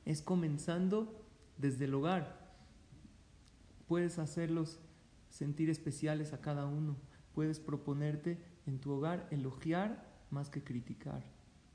es 0.05 0.21
comenzando 0.21 1.25
desde 1.57 1.85
el 1.85 1.93
hogar. 1.95 2.53
Puedes 3.87 4.19
hacerlos 4.19 4.79
sentir 5.29 5.69
especiales 5.69 6.33
a 6.33 6.41
cada 6.41 6.65
uno. 6.67 6.95
Puedes 7.33 7.59
proponerte 7.59 8.39
en 8.67 8.79
tu 8.79 8.91
hogar 8.91 9.27
elogiar 9.31 10.07
más 10.29 10.49
que 10.49 10.63
criticar. 10.63 11.23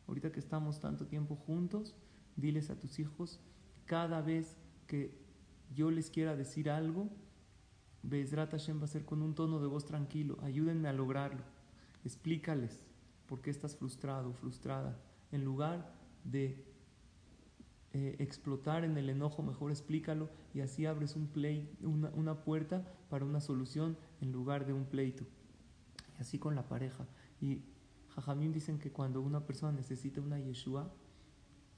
Ahorita 0.07 0.31
que 0.31 0.41
estamos 0.41 0.81
tanto 0.81 1.07
tiempo 1.07 1.35
juntos, 1.35 1.95
diles 2.37 2.71
a 2.71 2.79
tus 2.79 2.99
hijos, 2.99 3.41
cada 3.87 4.23
vez 4.23 4.57
que 4.87 5.19
yo 5.75 5.91
les 5.91 6.11
quiera 6.11 6.37
decir 6.37 6.71
algo, 6.71 7.09
Bezrat 8.05 8.53
Hashem 8.53 8.81
va 8.81 8.85
a 8.85 8.89
ser 8.89 9.05
con 9.05 9.21
un 9.21 9.35
tono 9.35 9.61
de 9.61 9.67
voz 9.67 9.85
tranquilo, 9.85 10.39
ayúdenme 10.43 10.89
a 10.89 10.93
lograrlo 10.93 11.58
explícales 12.05 12.87
por 13.27 13.41
qué 13.41 13.51
estás 13.51 13.77
frustrado, 13.77 14.33
frustrada. 14.33 14.99
En 15.31 15.45
lugar 15.45 15.93
de 16.25 16.65
eh, 17.93 18.17
explotar 18.19 18.85
en 18.85 18.97
el 18.97 19.11
enojo, 19.11 19.43
mejor 19.43 19.71
explícalo 19.71 20.29
y 20.55 20.61
así 20.61 20.87
abres 20.87 21.17
un 21.17 21.27
play, 21.27 21.75
una, 21.83 22.11
una, 22.15 22.45
puerta 22.45 22.87
para 23.09 23.25
una 23.25 23.41
solución 23.41 23.97
en 24.21 24.33
lugar 24.33 24.67
de 24.67 24.73
un 24.73 24.85
pleito. 24.85 25.25
Y 26.19 26.23
así 26.23 26.39
con 26.39 26.55
la 26.55 26.69
pareja. 26.69 27.07
Y 27.41 27.63
Jajamín 28.11 28.53
dicen 28.53 28.79
que 28.79 28.91
cuando 28.91 29.21
una 29.21 29.47
persona 29.47 29.73
necesita 29.73 30.21
una 30.21 30.39
Yeshua, 30.39 30.93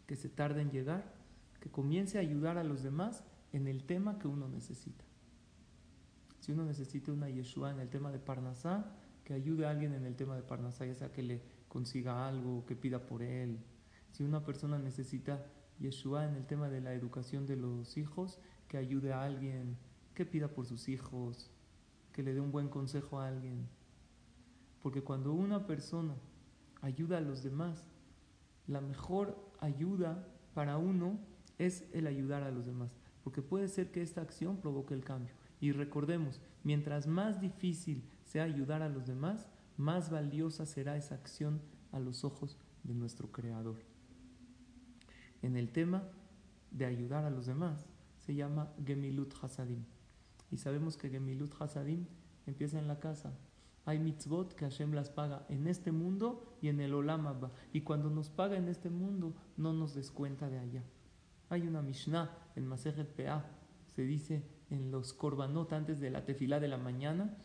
que 0.06 0.16
se 0.16 0.28
tarde 0.28 0.62
en 0.62 0.70
llegar, 0.70 1.14
que 1.60 1.70
comience 1.70 2.18
a 2.18 2.22
ayudar 2.22 2.58
a 2.58 2.64
los 2.64 2.82
demás 2.82 3.22
en 3.52 3.68
el 3.68 3.84
tema 3.84 4.18
que 4.18 4.28
uno 4.28 4.48
necesita. 4.48 5.04
Si 6.40 6.52
uno 6.52 6.64
necesita 6.64 7.12
una 7.12 7.28
Yeshua 7.28 7.70
en 7.70 7.80
el 7.80 7.88
tema 7.88 8.10
de 8.10 8.18
Parnasá, 8.18 8.96
que 9.30 9.34
ayude 9.34 9.64
a 9.64 9.70
alguien 9.70 9.94
en 9.94 10.06
el 10.06 10.16
tema 10.16 10.34
de 10.34 10.42
Parnasá, 10.42 10.84
ya 10.84 10.94
sea 10.96 11.12
que 11.12 11.22
le 11.22 11.40
consiga 11.68 12.26
algo, 12.26 12.66
que 12.66 12.74
pida 12.74 13.06
por 13.06 13.22
él. 13.22 13.60
Si 14.10 14.24
una 14.24 14.44
persona 14.44 14.76
necesita 14.76 15.46
Yeshua 15.78 16.24
en 16.24 16.34
el 16.34 16.46
tema 16.46 16.68
de 16.68 16.80
la 16.80 16.94
educación 16.94 17.46
de 17.46 17.54
los 17.54 17.96
hijos, 17.96 18.40
que 18.66 18.76
ayude 18.76 19.12
a 19.12 19.22
alguien, 19.22 19.76
que 20.14 20.26
pida 20.26 20.48
por 20.48 20.66
sus 20.66 20.88
hijos, 20.88 21.48
que 22.12 22.24
le 22.24 22.34
dé 22.34 22.40
un 22.40 22.50
buen 22.50 22.68
consejo 22.68 23.20
a 23.20 23.28
alguien. 23.28 23.68
Porque 24.82 25.02
cuando 25.02 25.32
una 25.32 25.64
persona 25.64 26.16
ayuda 26.80 27.18
a 27.18 27.20
los 27.20 27.44
demás, 27.44 27.86
la 28.66 28.80
mejor 28.80 29.38
ayuda 29.60 30.26
para 30.54 30.76
uno 30.76 31.20
es 31.56 31.84
el 31.92 32.08
ayudar 32.08 32.42
a 32.42 32.50
los 32.50 32.66
demás. 32.66 32.90
Porque 33.22 33.42
puede 33.42 33.68
ser 33.68 33.92
que 33.92 34.02
esta 34.02 34.22
acción 34.22 34.56
provoque 34.56 34.94
el 34.94 35.04
cambio. 35.04 35.32
Y 35.60 35.70
recordemos, 35.70 36.40
mientras 36.64 37.06
más 37.06 37.40
difícil 37.40 38.02
sea 38.30 38.44
ayudar 38.44 38.80
a 38.80 38.88
los 38.88 39.08
demás, 39.08 39.48
más 39.76 40.08
valiosa 40.08 40.64
será 40.64 40.96
esa 40.96 41.16
acción 41.16 41.60
a 41.90 41.98
los 41.98 42.22
ojos 42.22 42.56
de 42.84 42.94
nuestro 42.94 43.32
Creador. 43.32 43.82
En 45.42 45.56
el 45.56 45.72
tema 45.72 46.04
de 46.70 46.86
ayudar 46.86 47.24
a 47.24 47.30
los 47.30 47.46
demás 47.46 47.88
se 48.18 48.36
llama 48.36 48.72
Gemilut 48.86 49.34
Hasadim. 49.42 49.84
Y 50.52 50.58
sabemos 50.58 50.96
que 50.96 51.10
Gemilut 51.10 51.60
Hasadim 51.60 52.06
empieza 52.46 52.78
en 52.78 52.86
la 52.86 53.00
casa. 53.00 53.36
Hay 53.84 53.98
mitzvot 53.98 54.54
que 54.54 54.64
Hashem 54.64 54.92
las 54.92 55.10
paga 55.10 55.44
en 55.48 55.66
este 55.66 55.90
mundo 55.90 56.56
y 56.62 56.68
en 56.68 56.80
el 56.80 56.94
Olam 56.94 57.26
Abba. 57.26 57.50
Y 57.72 57.80
cuando 57.80 58.10
nos 58.10 58.30
paga 58.30 58.56
en 58.56 58.68
este 58.68 58.90
mundo, 58.90 59.34
no 59.56 59.72
nos 59.72 59.92
descuenta 59.92 60.48
de 60.48 60.60
allá. 60.60 60.84
Hay 61.48 61.66
una 61.66 61.82
Mishnah 61.82 62.30
en 62.54 62.68
Masejet 62.68 63.12
Peah, 63.12 63.44
se 63.88 64.02
dice 64.02 64.44
en 64.70 64.92
los 64.92 65.12
korbanot 65.12 65.72
antes 65.72 65.98
de 65.98 66.10
la 66.10 66.24
tefilá 66.24 66.60
de 66.60 66.68
la 66.68 66.78
mañana, 66.78 67.36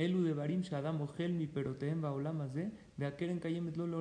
Elu 0.00 0.22
de 0.22 0.32
Barim 0.32 0.62
Shadam 0.62 0.98
mi 1.36 1.46
Peroteem 1.46 2.00
Baolamazé, 2.00 2.72
de 2.96 3.04
Akeren 3.04 3.38
Kayemet 3.38 3.76
Lolo 3.76 4.00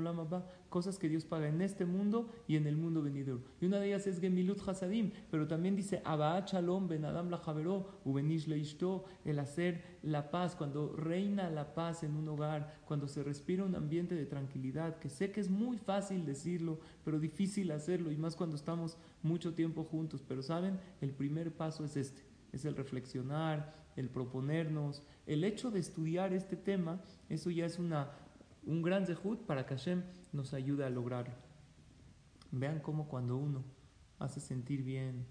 cosas 0.70 0.98
que 0.98 1.10
Dios 1.10 1.25
paga 1.25 1.50
en 1.50 1.62
este 1.62 1.86
mundo 1.86 2.29
y 2.48 2.56
en 2.56 2.68
el 2.68 2.77
mundo 2.77 3.01
venidero. 3.01 3.41
Y 3.60 3.65
una 3.65 3.79
de 3.79 3.88
ellas 3.88 4.08
es 4.08 4.22
Gemilut 4.22 4.65
Hasadim, 4.65 5.12
pero 5.29 5.46
también 5.46 5.75
dice 5.75 6.01
Abaat 6.06 6.51
Shalom 6.51 6.88
Ben 6.88 7.03
Adam 7.03 7.29
la 7.29 7.41
Ubenish 8.06 8.48
Leishto, 8.48 9.03
el 9.25 9.39
hacer 9.39 10.00
la 10.01 10.32
paz, 10.32 10.56
cuando 10.56 10.96
reina 10.96 11.50
la 11.50 11.74
paz 11.74 12.03
en 12.03 12.15
un 12.15 12.29
hogar, 12.29 12.79
cuando 12.86 13.10
se 13.10 13.22
respira 13.22 13.65
un 13.65 13.75
ambiente 13.75 14.15
de 14.15 14.25
tranquilidad, 14.25 15.00
que 15.00 15.10
sé 15.10 15.32
que 15.32 15.41
es 15.41 15.50
muy 15.50 15.77
fácil 15.77 16.25
decirlo, 16.25 16.79
pero 17.03 17.20
difícil 17.20 17.72
hacerlo, 17.72 18.10
y 18.10 18.15
más 18.15 18.38
cuando 18.38 18.56
estamos 18.56 18.98
mucho 19.22 19.53
tiempo 19.53 19.84
juntos. 19.84 20.24
Pero 20.25 20.44
saben, 20.44 20.79
el 21.01 21.12
primer 21.12 21.51
paso 21.51 21.84
es 21.84 21.98
este 21.98 22.29
es 22.51 22.65
el 22.65 22.75
reflexionar, 22.75 23.74
el 24.00 24.10
proponernos, 24.10 25.03
el 25.27 25.44
hecho 25.44 25.72
de 25.72 25.79
estudiar 25.79 26.34
este 26.34 26.56
tema, 26.56 27.01
eso 27.27 27.50
ya 27.50 27.65
es 27.65 27.79
una, 27.79 28.12
un 28.65 28.82
gran 28.82 29.06
zehut 29.06 29.41
para 29.41 29.65
que 29.65 29.75
Hashem 29.75 30.03
nos 30.32 30.53
ayude 30.53 30.86
a 30.86 30.89
lograrlo. 30.89 31.34
Vean 32.51 32.79
cómo 32.79 33.10
cuando 33.10 33.36
uno 33.36 33.63
hace 34.18 34.39
sentir 34.39 34.84
bien, 34.84 35.25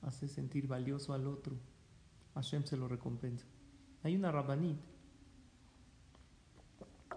hace 0.00 0.26
sentir 0.26 0.66
valioso 0.66 1.12
al 1.12 1.26
otro, 1.26 1.56
Hashem 2.34 2.64
se 2.64 2.78
lo 2.78 2.88
recompensa. 2.88 3.46
Hay 4.02 4.16
una 4.16 4.32
rabanit, 4.32 4.78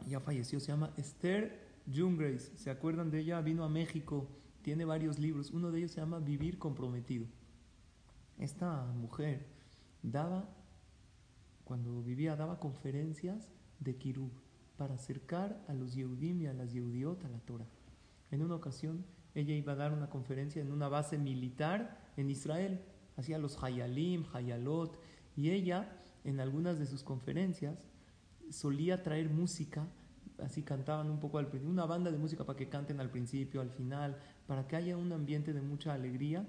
ya 0.07 0.19
falleció, 0.19 0.59
se 0.59 0.67
llama 0.67 0.93
Esther 0.97 1.69
Jungreis, 1.93 2.51
¿se 2.55 2.69
acuerdan 2.69 3.11
de 3.11 3.19
ella? 3.19 3.41
Vino 3.41 3.63
a 3.63 3.69
México, 3.69 4.27
tiene 4.61 4.83
varios 4.83 5.19
libros, 5.19 5.51
uno 5.51 5.71
de 5.71 5.79
ellos 5.79 5.91
se 5.91 6.01
llama 6.01 6.19
Vivir 6.19 6.57
comprometido. 6.59 7.25
Esta 8.37 8.85
mujer 8.85 9.58
daba, 10.03 10.49
cuando 11.63 12.01
vivía, 12.01 12.35
daba 12.35 12.59
conferencias 12.59 13.51
de 13.79 13.95
Kirub 13.95 14.31
para 14.77 14.95
acercar 14.95 15.63
a 15.67 15.73
los 15.73 15.93
Yehudim 15.93 16.41
y 16.41 16.47
a 16.47 16.53
las 16.53 16.71
Yehudiot 16.71 17.25
a 17.25 17.29
la 17.29 17.39
Torah. 17.39 17.67
En 18.31 18.41
una 18.41 18.55
ocasión, 18.55 19.05
ella 19.35 19.53
iba 19.53 19.73
a 19.73 19.75
dar 19.75 19.93
una 19.93 20.09
conferencia 20.09 20.61
en 20.61 20.71
una 20.71 20.87
base 20.87 21.17
militar 21.17 22.11
en 22.17 22.29
Israel, 22.29 22.81
hacía 23.17 23.37
los 23.37 23.61
Hayalim, 23.61 24.25
Hayalot, 24.33 24.97
y 25.35 25.51
ella, 25.51 26.01
en 26.23 26.39
algunas 26.39 26.79
de 26.79 26.85
sus 26.85 27.03
conferencias, 27.03 27.87
solía 28.49 29.03
traer 29.03 29.29
música, 29.29 29.87
así 30.43 30.63
cantaban 30.63 31.09
un 31.09 31.19
poco 31.19 31.37
al 31.37 31.49
una 31.65 31.85
banda 31.85 32.11
de 32.11 32.17
música 32.17 32.45
para 32.45 32.57
que 32.57 32.69
canten 32.69 32.99
al 32.99 33.09
principio, 33.09 33.61
al 33.61 33.69
final, 33.69 34.17
para 34.47 34.67
que 34.67 34.75
haya 34.75 34.97
un 34.97 35.11
ambiente 35.11 35.53
de 35.53 35.61
mucha 35.61 35.93
alegría, 35.93 36.47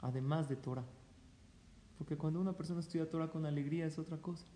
además 0.00 0.48
de 0.48 0.56
Torah. 0.56 0.84
Porque 2.00 2.16
cuando 2.16 2.40
una 2.40 2.56
persona 2.56 2.80
estudia 2.80 3.10
Torah 3.10 3.28
con 3.28 3.44
alegría 3.44 3.84
es 3.84 3.98
otra 3.98 4.16
cosa. 4.16 4.46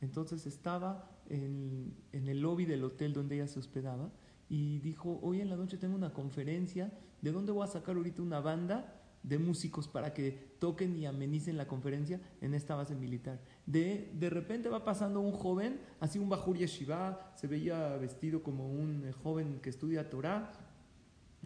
Entonces 0.00 0.44
estaba 0.44 1.08
en, 1.28 1.94
el 2.10 2.40
lobby 2.40 2.64
del 2.64 2.82
hotel 2.82 3.12
donde 3.12 3.36
ella 3.36 3.46
se 3.46 3.60
hospedaba 3.60 4.10
y 4.48 4.80
dijo, 4.80 5.20
hoy 5.22 5.40
en 5.40 5.50
la 5.50 5.54
noche 5.56 5.78
tengo 5.78 5.94
una 5.94 6.12
conferencia, 6.12 6.92
¿de 7.22 7.30
dónde 7.30 7.52
voy 7.52 7.62
a 7.62 7.68
sacar 7.70 7.94
ahorita 7.94 8.22
una 8.22 8.40
banda 8.40 9.00
de 9.22 9.38
músicos 9.38 9.86
para 9.86 10.14
que 10.14 10.56
toquen 10.58 10.98
y 10.98 11.06
amenicen 11.06 11.56
la 11.56 11.68
conferencia 11.68 12.20
en 12.40 12.54
esta 12.54 12.74
base 12.74 12.96
militar? 12.96 13.40
De, 13.66 14.10
de 14.12 14.28
repente 14.28 14.68
va 14.68 14.84
pasando 14.84 15.20
un 15.20 15.30
joven, 15.30 15.78
así 16.00 16.18
un 16.18 16.28
Bajur 16.28 16.56
Yeshiva, 16.56 17.34
se 17.36 17.46
veía 17.46 17.96
vestido 17.98 18.42
como 18.42 18.68
un 18.68 19.04
eh, 19.06 19.12
joven 19.12 19.60
que 19.62 19.70
estudia 19.70 20.10
Torah, 20.10 20.50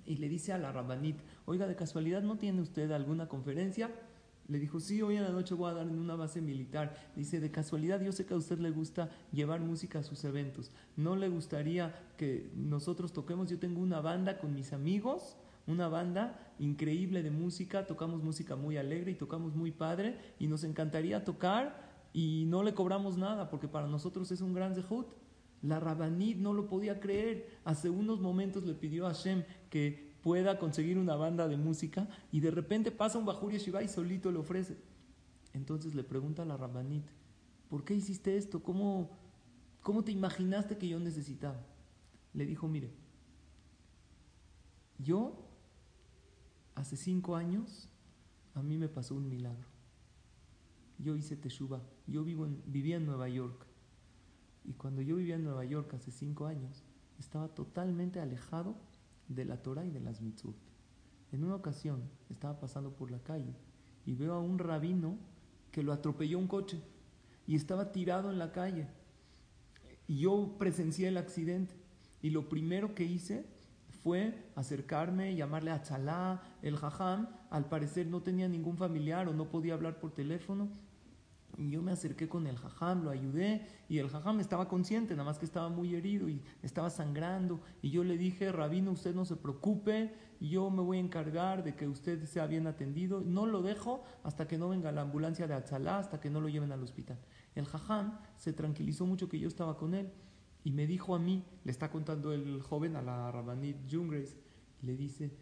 y 0.07 0.17
le 0.17 0.31
dice 0.31 0.55
a 0.55 0.59
la 0.59 0.73
Rabanit, 0.73 1.19
oiga, 1.45 1.67
de 1.67 1.77
casualidad, 1.77 2.23
¿no 2.23 2.38
tiene 2.38 2.62
usted 2.62 2.91
alguna 2.93 3.29
conferencia? 3.29 3.91
Le 4.49 4.59
dijo, 4.59 4.81
sí, 4.81 5.03
hoy 5.03 5.17
en 5.17 5.25
la 5.25 5.31
noche 5.31 5.55
voy 5.55 5.71
a 5.71 5.75
dar 5.75 5.87
en 5.87 5.99
una 5.99 6.17
base 6.17 6.41
militar. 6.41 6.95
Dice, 7.15 7.39
de 7.39 7.51
casualidad, 7.51 8.01
yo 8.01 8.13
sé 8.13 8.25
que 8.25 8.33
a 8.33 8.39
usted 8.39 8.59
le 8.59 8.71
gusta 8.71 9.11
llevar 9.31 9.61
música 9.61 9.99
a 9.99 10.03
sus 10.03 10.25
eventos. 10.25 10.71
¿No 10.97 11.17
le 11.17 11.29
gustaría 11.29 11.95
que 12.17 12.51
nosotros 12.57 13.13
toquemos? 13.13 13.51
Yo 13.51 13.59
tengo 13.59 13.81
una 13.81 14.01
banda 14.01 14.39
con 14.39 14.55
mis 14.55 14.73
amigos, 14.73 15.37
una 15.67 15.89
banda 15.89 16.55
increíble 16.59 17.23
de 17.23 17.31
música, 17.31 17.87
tocamos 17.87 18.23
música 18.23 18.57
muy 18.57 18.79
alegre 18.79 19.11
y 19.11 19.17
tocamos 19.17 19.55
muy 19.55 19.71
padre 19.71 20.19
y 20.39 20.47
nos 20.47 20.65
encantaría 20.65 21.25
tocar 21.25 21.87
y 22.15 22.47
no 22.47 22.63
le 22.63 22.73
cobramos 22.73 23.19
nada 23.19 23.51
porque 23.51 23.69
para 23.69 23.87
nosotros 23.87 24.31
es 24.33 24.41
un 24.41 24.55
gran 24.55 24.75
zehut. 24.75 25.09
La 25.61 25.79
Rabanit 25.79 26.39
no 26.39 26.55
lo 26.55 26.69
podía 26.69 27.01
creer. 27.01 27.49
Hace 27.65 27.91
unos 27.91 28.21
momentos 28.21 28.65
le 28.65 28.75
pidió 28.75 29.07
a 29.07 29.11
Hashem 29.11 29.45
que 29.69 30.08
pueda 30.29 30.59
conseguir 30.59 30.99
una 30.99 31.17
banda 31.17 31.49
de 31.49 31.57
música 31.57 32.07
y 32.31 32.41
de 32.41 32.51
repente 32.51 32.91
pasa 32.91 33.17
un 33.17 33.25
Bajur 33.25 33.51
Yeshiva 33.51 33.83
y 33.83 33.88
solito 33.88 34.31
le 34.31 34.37
ofrece. 34.37 34.77
Entonces 35.55 35.95
le 35.95 36.05
pregunta 36.05 36.43
a 36.43 36.45
la 36.45 36.59
Rabanit, 36.59 37.07
¿por 37.71 37.83
qué 37.83 37.95
hiciste 37.95 38.37
esto? 38.37 38.62
¿Cómo, 38.62 39.17
¿Cómo 39.81 40.05
te 40.05 40.12
imaginaste 40.12 40.77
que 40.77 40.87
yo 40.87 41.01
necesitaba? 41.01 41.64
Le 42.35 42.45
dijo, 42.45 42.69
mire, 42.69 42.93
yo 44.99 45.49
hace 46.75 46.99
cinco 46.99 47.35
años 47.35 47.88
a 48.53 48.62
mí 48.62 48.77
me 48.77 48.91
pasó 48.91 49.14
un 49.14 49.31
milagro. 49.31 49.67
Yo 50.99 51.17
hice 51.17 51.37
Teshuva, 51.37 51.81
yo 52.07 52.23
vivo 52.23 52.47
vivía 52.67 52.97
en 52.97 53.07
Nueva 53.07 53.31
York. 53.31 53.64
Y 54.67 54.75
cuando 54.75 55.01
yo 55.01 55.17
vivía 55.17 55.37
en 55.37 55.45
Nueva 55.45 55.64
York 55.64 55.95
hace 55.95 56.11
cinco 56.11 56.45
años, 56.45 56.85
estaba 57.19 57.49
totalmente 57.49 58.21
alejado 58.21 58.77
de 59.29 59.45
la 59.45 59.62
Torah 59.62 59.85
y 59.85 59.91
de 59.91 60.01
las 60.01 60.21
mitzvot. 60.21 60.57
En 61.33 61.45
una 61.45 61.55
ocasión 61.55 62.03
estaba 62.31 62.59
pasando 62.59 62.91
por 62.97 63.11
la 63.11 63.23
calle 63.23 63.55
y 64.07 64.14
veo 64.14 64.35
a 64.35 64.41
un 64.41 64.59
rabino 64.59 65.19
que 65.71 65.83
lo 65.83 65.93
atropelló 65.93 66.38
un 66.38 66.49
coche 66.49 66.81
y 67.47 67.55
estaba 67.55 67.93
tirado 67.93 68.31
en 68.31 68.38
la 68.38 68.53
calle. 68.53 68.88
Y 70.07 70.21
yo 70.21 70.57
presencié 70.59 71.09
el 71.09 71.19
accidente 71.19 71.75
y 72.23 72.31
lo 72.31 72.49
primero 72.49 72.95
que 72.95 73.05
hice 73.05 73.47
fue 74.03 74.51
acercarme, 74.55 75.35
llamarle 75.35 75.71
a 75.71 75.83
Chalá, 75.83 76.43
el 76.62 76.77
jajam. 76.77 77.29
Al 77.51 77.69
parecer 77.69 78.07
no 78.07 78.23
tenía 78.23 78.49
ningún 78.49 78.77
familiar 78.77 79.29
o 79.29 79.35
no 79.35 79.51
podía 79.51 79.75
hablar 79.75 80.01
por 80.01 80.12
teléfono 80.12 80.69
y 81.59 81.71
yo 81.71 81.83
me 81.83 81.90
acerqué 81.90 82.29
con 82.29 82.47
el 82.47 82.57
jajam, 82.57 83.03
lo 83.03 83.11
ayudé 83.11 83.66
y 83.88 83.99
el 83.99 84.09
jajam 84.09 84.38
estaba 84.38 84.68
consciente, 84.68 85.14
nada 85.14 85.25
más 85.25 85.40
que 85.40 85.44
estaba 85.44 85.68
muy 85.68 85.92
herido 85.97 86.29
y 86.29 86.40
estaba 86.62 86.88
sangrando. 86.88 87.61
Y 87.83 87.90
yo 87.90 88.05
le 88.05 88.16
dije, 88.16 88.53
rabino, 88.53 88.92
usted 88.92 89.12
no 89.12 89.25
se 89.25 89.35
preocupe, 89.35 90.14
yo 90.40 90.71
me 90.71 90.83
voy 90.83 90.99
a 90.99 91.01
encargar 91.01 91.64
de 91.64 91.75
que 91.75 91.88
usted 91.88 92.25
sea 92.27 92.47
bien 92.47 92.68
atendido. 92.68 93.21
No 93.21 93.44
lo 93.44 93.61
dejo 93.61 94.05
hasta 94.23 94.47
que 94.47 94.57
no 94.57 94.68
venga 94.68 94.92
la 94.92 95.01
ambulancia 95.01 95.49
de 95.49 95.55
Atzalá, 95.55 95.99
hasta 95.99 96.21
que 96.21 96.31
no 96.31 96.40
lo 96.40 96.49
lleven 96.49 96.71
al 96.71 96.83
hospital. 96.83 97.18
El 97.57 97.66
jajam 97.66 98.21
se 98.37 98.53
tranquilizó 98.53 99.05
mucho 99.05 99.29
que 99.29 99.40
yo 99.40 99.49
estaba 99.49 99.77
con 99.77 99.94
él 99.94 100.12
y 100.62 100.71
me 100.71 100.87
dijo 100.87 101.16
a 101.16 101.18
mí, 101.18 101.44
le 101.64 101.73
está 101.73 101.90
contando 101.90 102.33
el 102.33 102.62
joven 102.62 102.94
a 102.94 103.03
la 103.03 103.33
rabanit 103.33 103.79
Jungres, 103.90 104.37
le 104.83 104.97
dice, 104.97 105.33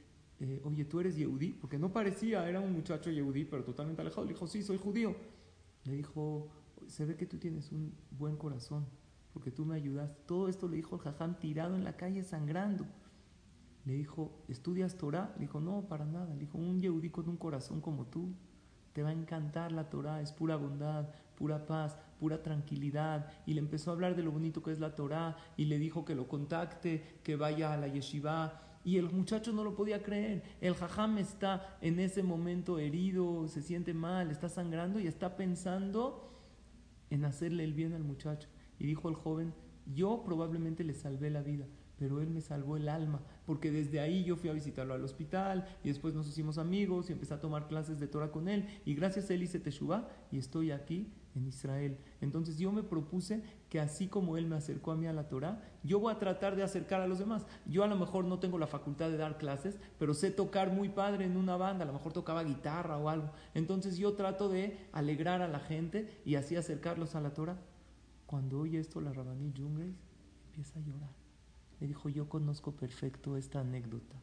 eh, 0.41 0.63
oye, 0.65 0.87
tú 0.87 0.99
eres 0.99 1.15
yehudí, 1.15 1.53
porque 1.53 1.79
no 1.79 1.93
parecía, 1.93 2.49
era 2.49 2.61
un 2.61 2.73
muchacho 2.73 3.11
yehudí, 3.11 3.45
pero 3.45 3.65
totalmente 3.65 4.01
alejado. 4.01 4.25
Le 4.25 4.33
dijo, 4.33 4.47
sí, 4.47 4.63
soy 4.63 4.79
judío 4.79 5.15
le 5.87 5.97
dijo, 5.97 6.49
se 6.87 7.05
ve 7.05 7.17
que 7.17 7.27
tú 7.27 7.39
tienes 7.39 7.73
un 7.73 7.95
buen 8.11 8.37
corazón, 8.37 8.87
porque 9.33 9.51
tú 9.51 9.65
me 9.65 9.77
ayudaste. 9.77 10.23
Todo 10.27 10.49
esto 10.49 10.69
le 10.69 10.77
dijo 10.77 10.97
el 10.97 11.03
jajam 11.03 11.39
tirado 11.39 11.77
en 11.77 11.85
la 11.85 11.97
calle 11.97 12.23
sangrando. 12.23 12.87
Le 13.85 13.95
dijo, 13.95 14.45
¿estudias 14.49 14.97
Torah? 14.97 15.33
Le 15.37 15.43
dijo, 15.43 15.61
no, 15.61 15.89
para 15.89 16.05
nada. 16.05 16.35
Le 16.35 16.41
dijo, 16.41 16.59
un 16.59 16.81
yehudí 16.81 17.11
con 17.11 17.29
un 17.29 17.37
corazón 17.37 17.81
como 17.81 18.07
tú, 18.07 18.35
te 18.93 19.03
va 19.03 19.11
a 19.11 19.13
encantar 19.13 19.73
la 19.73 19.91
Torah, 19.91 20.23
es 20.23 20.33
pura 20.33 20.57
bondad, 20.57 21.11
pura 21.37 21.67
paz, 21.67 21.99
pura 22.19 22.43
tranquilidad. 22.43 23.31
Y 23.45 23.55
le 23.55 23.61
empezó 23.61 23.91
a 23.91 23.95
hablar 23.95 24.17
de 24.17 24.23
lo 24.23 24.33
bonito 24.33 24.63
que 24.63 24.73
es 24.73 24.81
la 24.81 24.95
Torah 24.95 25.37
y 25.57 25.67
le 25.67 25.79
dijo 25.79 26.05
que 26.05 26.15
lo 26.15 26.27
contacte, 26.27 27.21
que 27.23 27.37
vaya 27.37 27.75
a 27.75 27.77
la 27.77 27.89
yeshiva 27.89 28.76
y 28.87 28.99
el 28.99 29.11
muchacho 29.11 29.53
no 29.53 29.65
lo 29.65 29.75
podía 29.75 30.01
creer. 30.05 30.45
El 30.61 30.77
jajam 30.77 31.19
está 31.19 31.77
en 31.81 31.99
ese 31.99 32.23
momento 32.23 32.79
herido, 32.79 33.49
se 33.49 33.61
siente 33.61 33.93
mal, 33.95 34.31
está 34.31 34.49
sangrando 34.49 35.01
y 35.01 35.09
está 35.09 35.37
pensando 35.37 36.33
en 37.11 37.25
hacerle 37.25 37.65
el 37.65 37.75
bien 37.75 37.95
al 37.95 38.05
muchacho. 38.05 38.49
Y 38.79 38.87
dijo 38.87 39.09
el 39.09 39.17
joven, 39.17 39.53
yo 39.93 40.23
probablemente 40.25 40.85
le 40.85 40.95
salvé 40.95 41.31
la 41.31 41.43
vida, 41.43 41.67
pero 41.99 42.21
él 42.21 42.31
me 42.31 42.41
salvó 42.41 42.77
el 42.77 42.89
alma, 42.89 43.23
porque 43.45 43.73
desde 43.73 43.99
ahí 43.99 44.23
yo 44.23 44.37
fui 44.37 44.51
a 44.51 44.53
visitarlo 44.53 44.95
al 44.95 45.03
hospital 45.03 45.67
y 45.83 45.89
después 45.89 46.15
nos 46.15 46.29
hicimos 46.29 46.57
amigos 46.57 47.11
y 47.11 47.13
empecé 47.13 47.35
a 47.35 47.41
tomar 47.41 47.67
clases 47.67 47.99
de 47.99 48.07
Torah 48.07 48.31
con 48.31 48.47
él 48.49 48.69
y 48.85 48.95
gracias 48.95 49.29
a 49.29 49.35
él 49.35 49.43
hice 49.43 49.59
Teshuvah 49.59 50.09
y 50.31 50.39
estoy 50.39 50.71
aquí 50.71 51.13
en 51.35 51.49
Israel. 51.49 51.99
Entonces 52.21 52.57
yo 52.57 52.71
me 52.71 52.85
propuse 52.85 53.43
que 53.69 53.81
así 53.81 54.09
como 54.09 54.37
él 54.37 54.47
me 54.47 54.57
acercó 54.57 54.93
a 54.93 54.97
mí 54.97 55.07
a 55.07 55.13
la 55.13 55.29
Torah, 55.29 55.61
yo 55.83 55.99
voy 55.99 56.13
a 56.13 56.19
tratar 56.19 56.57
de 56.57 56.63
acercar 56.63 57.01
a 57.01 57.09
los 57.09 57.19
demás. 57.19 57.47
Yo 57.67 57.83
a 57.83 57.89
lo 57.89 57.97
mejor 57.97 58.25
no 58.25 58.39
tengo 58.39 58.59
la 58.59 58.67
facultad 58.67 59.11
de 59.11 59.17
dar 59.17 59.39
clases, 59.39 59.79
pero 59.99 60.15
sé 60.15 60.31
tocar 60.31 60.73
muy 60.73 60.89
padre 60.89 61.25
en 61.25 61.37
una 61.37 61.57
banda, 61.57 61.85
a 61.85 61.87
lo 61.87 61.93
mejor 61.93 62.13
tocaba 62.13 62.45
guitarra 62.45 62.99
o 62.99 63.09
algo. 63.09 63.31
Entonces 63.55 63.97
yo 63.97 64.15
trato 64.15 64.49
de 64.49 64.79
alegrar 64.93 65.43
a 65.43 65.49
la 65.49 65.61
gente 65.61 66.21
y 66.25 66.37
así 66.37 66.57
acercarlos 66.57 67.15
a 67.15 67.21
la 67.21 67.35
Torah. 67.35 67.59
Cuando 68.27 68.61
oye 68.61 68.79
esto 68.79 69.01
la 69.01 69.13
Rabaní 69.13 69.53
Jungreis 69.57 69.97
empieza 70.49 70.79
a 70.79 70.83
llorar 70.83 71.27
le 71.81 71.87
dijo, 71.87 72.09
yo 72.09 72.29
conozco 72.29 72.73
perfecto 72.73 73.37
esta 73.37 73.61
anécdota. 73.61 74.17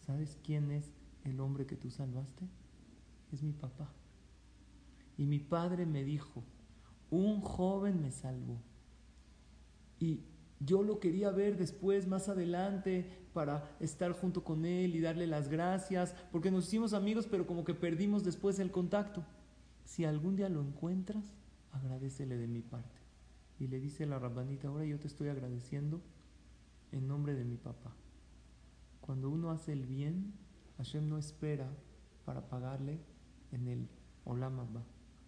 ¿Sabes 0.00 0.38
quién 0.42 0.70
es 0.70 0.92
el 1.24 1.40
hombre 1.40 1.66
que 1.66 1.76
tú 1.76 1.90
salvaste? 1.90 2.46
Es 3.32 3.42
mi 3.42 3.52
papá. 3.52 3.90
Y 5.16 5.26
mi 5.26 5.38
padre 5.38 5.86
me 5.86 6.04
dijo, 6.04 6.44
un 7.10 7.40
joven 7.40 8.00
me 8.00 8.10
salvó. 8.10 8.60
Y 9.98 10.20
yo 10.60 10.82
lo 10.82 11.00
quería 11.00 11.30
ver 11.30 11.56
después, 11.56 12.06
más 12.06 12.28
adelante, 12.28 13.06
para 13.32 13.76
estar 13.80 14.12
junto 14.12 14.44
con 14.44 14.64
él 14.64 14.94
y 14.94 15.00
darle 15.00 15.26
las 15.26 15.48
gracias, 15.48 16.14
porque 16.32 16.50
nos 16.50 16.66
hicimos 16.66 16.92
amigos, 16.92 17.26
pero 17.30 17.46
como 17.46 17.64
que 17.64 17.74
perdimos 17.74 18.24
después 18.24 18.58
el 18.58 18.70
contacto. 18.70 19.24
Si 19.84 20.04
algún 20.04 20.36
día 20.36 20.48
lo 20.48 20.60
encuentras, 20.60 21.24
agradecele 21.72 22.36
de 22.36 22.46
mi 22.46 22.62
parte. 22.62 23.00
Y 23.58 23.68
le 23.68 23.80
dice 23.80 24.06
la 24.06 24.18
rabanita, 24.18 24.68
ahora 24.68 24.84
yo 24.84 24.98
te 24.98 25.06
estoy 25.06 25.28
agradeciendo 25.28 26.00
en 26.92 27.06
nombre 27.06 27.34
de 27.34 27.44
mi 27.44 27.56
papá. 27.56 27.94
Cuando 29.00 29.30
uno 29.30 29.50
hace 29.50 29.72
el 29.72 29.86
bien, 29.86 30.34
Hashem 30.78 31.08
no 31.08 31.18
espera 31.18 31.68
para 32.24 32.48
pagarle 32.48 33.00
en 33.52 33.68
el 33.68 33.88
Olam 34.24 34.58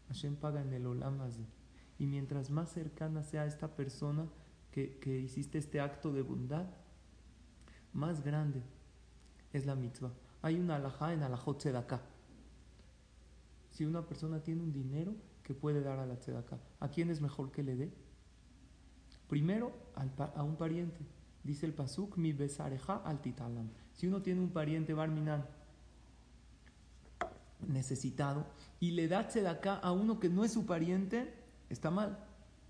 Hashem 0.09 0.37
paga 0.37 0.63
en 0.63 0.73
el 0.73 0.87
Olam 0.87 1.19
Y 2.03 2.07
mientras 2.09 2.51
más 2.51 2.73
cercana 2.73 3.23
sea 3.23 3.47
esta 3.47 3.77
persona 3.77 4.27
que, 4.73 4.99
que 4.99 5.21
hiciste 5.21 5.59
este 5.59 5.79
acto 5.79 6.13
de 6.13 6.23
bondad, 6.23 6.67
más 7.93 8.25
grande 8.25 8.61
es 9.53 9.67
la 9.67 9.77
mitzvah. 9.77 10.11
Hay 10.43 10.59
una 10.59 10.75
alajá 10.75 11.13
en 11.13 11.23
alajot 11.23 11.59
tzedakah. 11.59 12.01
Si 13.71 13.85
una 13.85 14.05
persona 14.05 14.43
tiene 14.43 14.65
un 14.65 14.73
dinero 14.73 15.15
que 15.45 15.55
puede 15.55 15.81
dar 15.81 16.01
a 16.01 16.07
la 16.07 16.17
tzedakah, 16.17 16.59
¿a 16.81 16.89
quién 16.89 17.09
es 17.09 17.21
mejor 17.21 17.53
que 17.53 17.63
le 17.63 17.77
dé? 17.77 17.93
Primero 19.29 19.71
a 19.95 20.43
un 20.43 20.57
pariente. 20.57 21.07
Dice 21.45 21.67
el 21.67 21.73
Pasuk, 21.73 22.17
mi 22.17 22.33
besareja 22.33 22.97
al 22.97 23.23
titalam. 23.23 23.69
Si 23.93 24.09
uno 24.09 24.23
tiene 24.23 24.41
un 24.41 24.51
pariente 24.51 24.93
barminan 24.93 25.47
necesitado 27.69 28.45
y 28.81 28.91
le 28.91 29.07
da 29.07 29.21
acá 29.49 29.77
a 29.77 29.93
uno 29.93 30.19
que 30.19 30.29
no 30.29 30.43
es 30.43 30.53
su 30.53 30.67
pariente, 30.67 31.41
está 31.73 31.91
mal, 31.91 32.19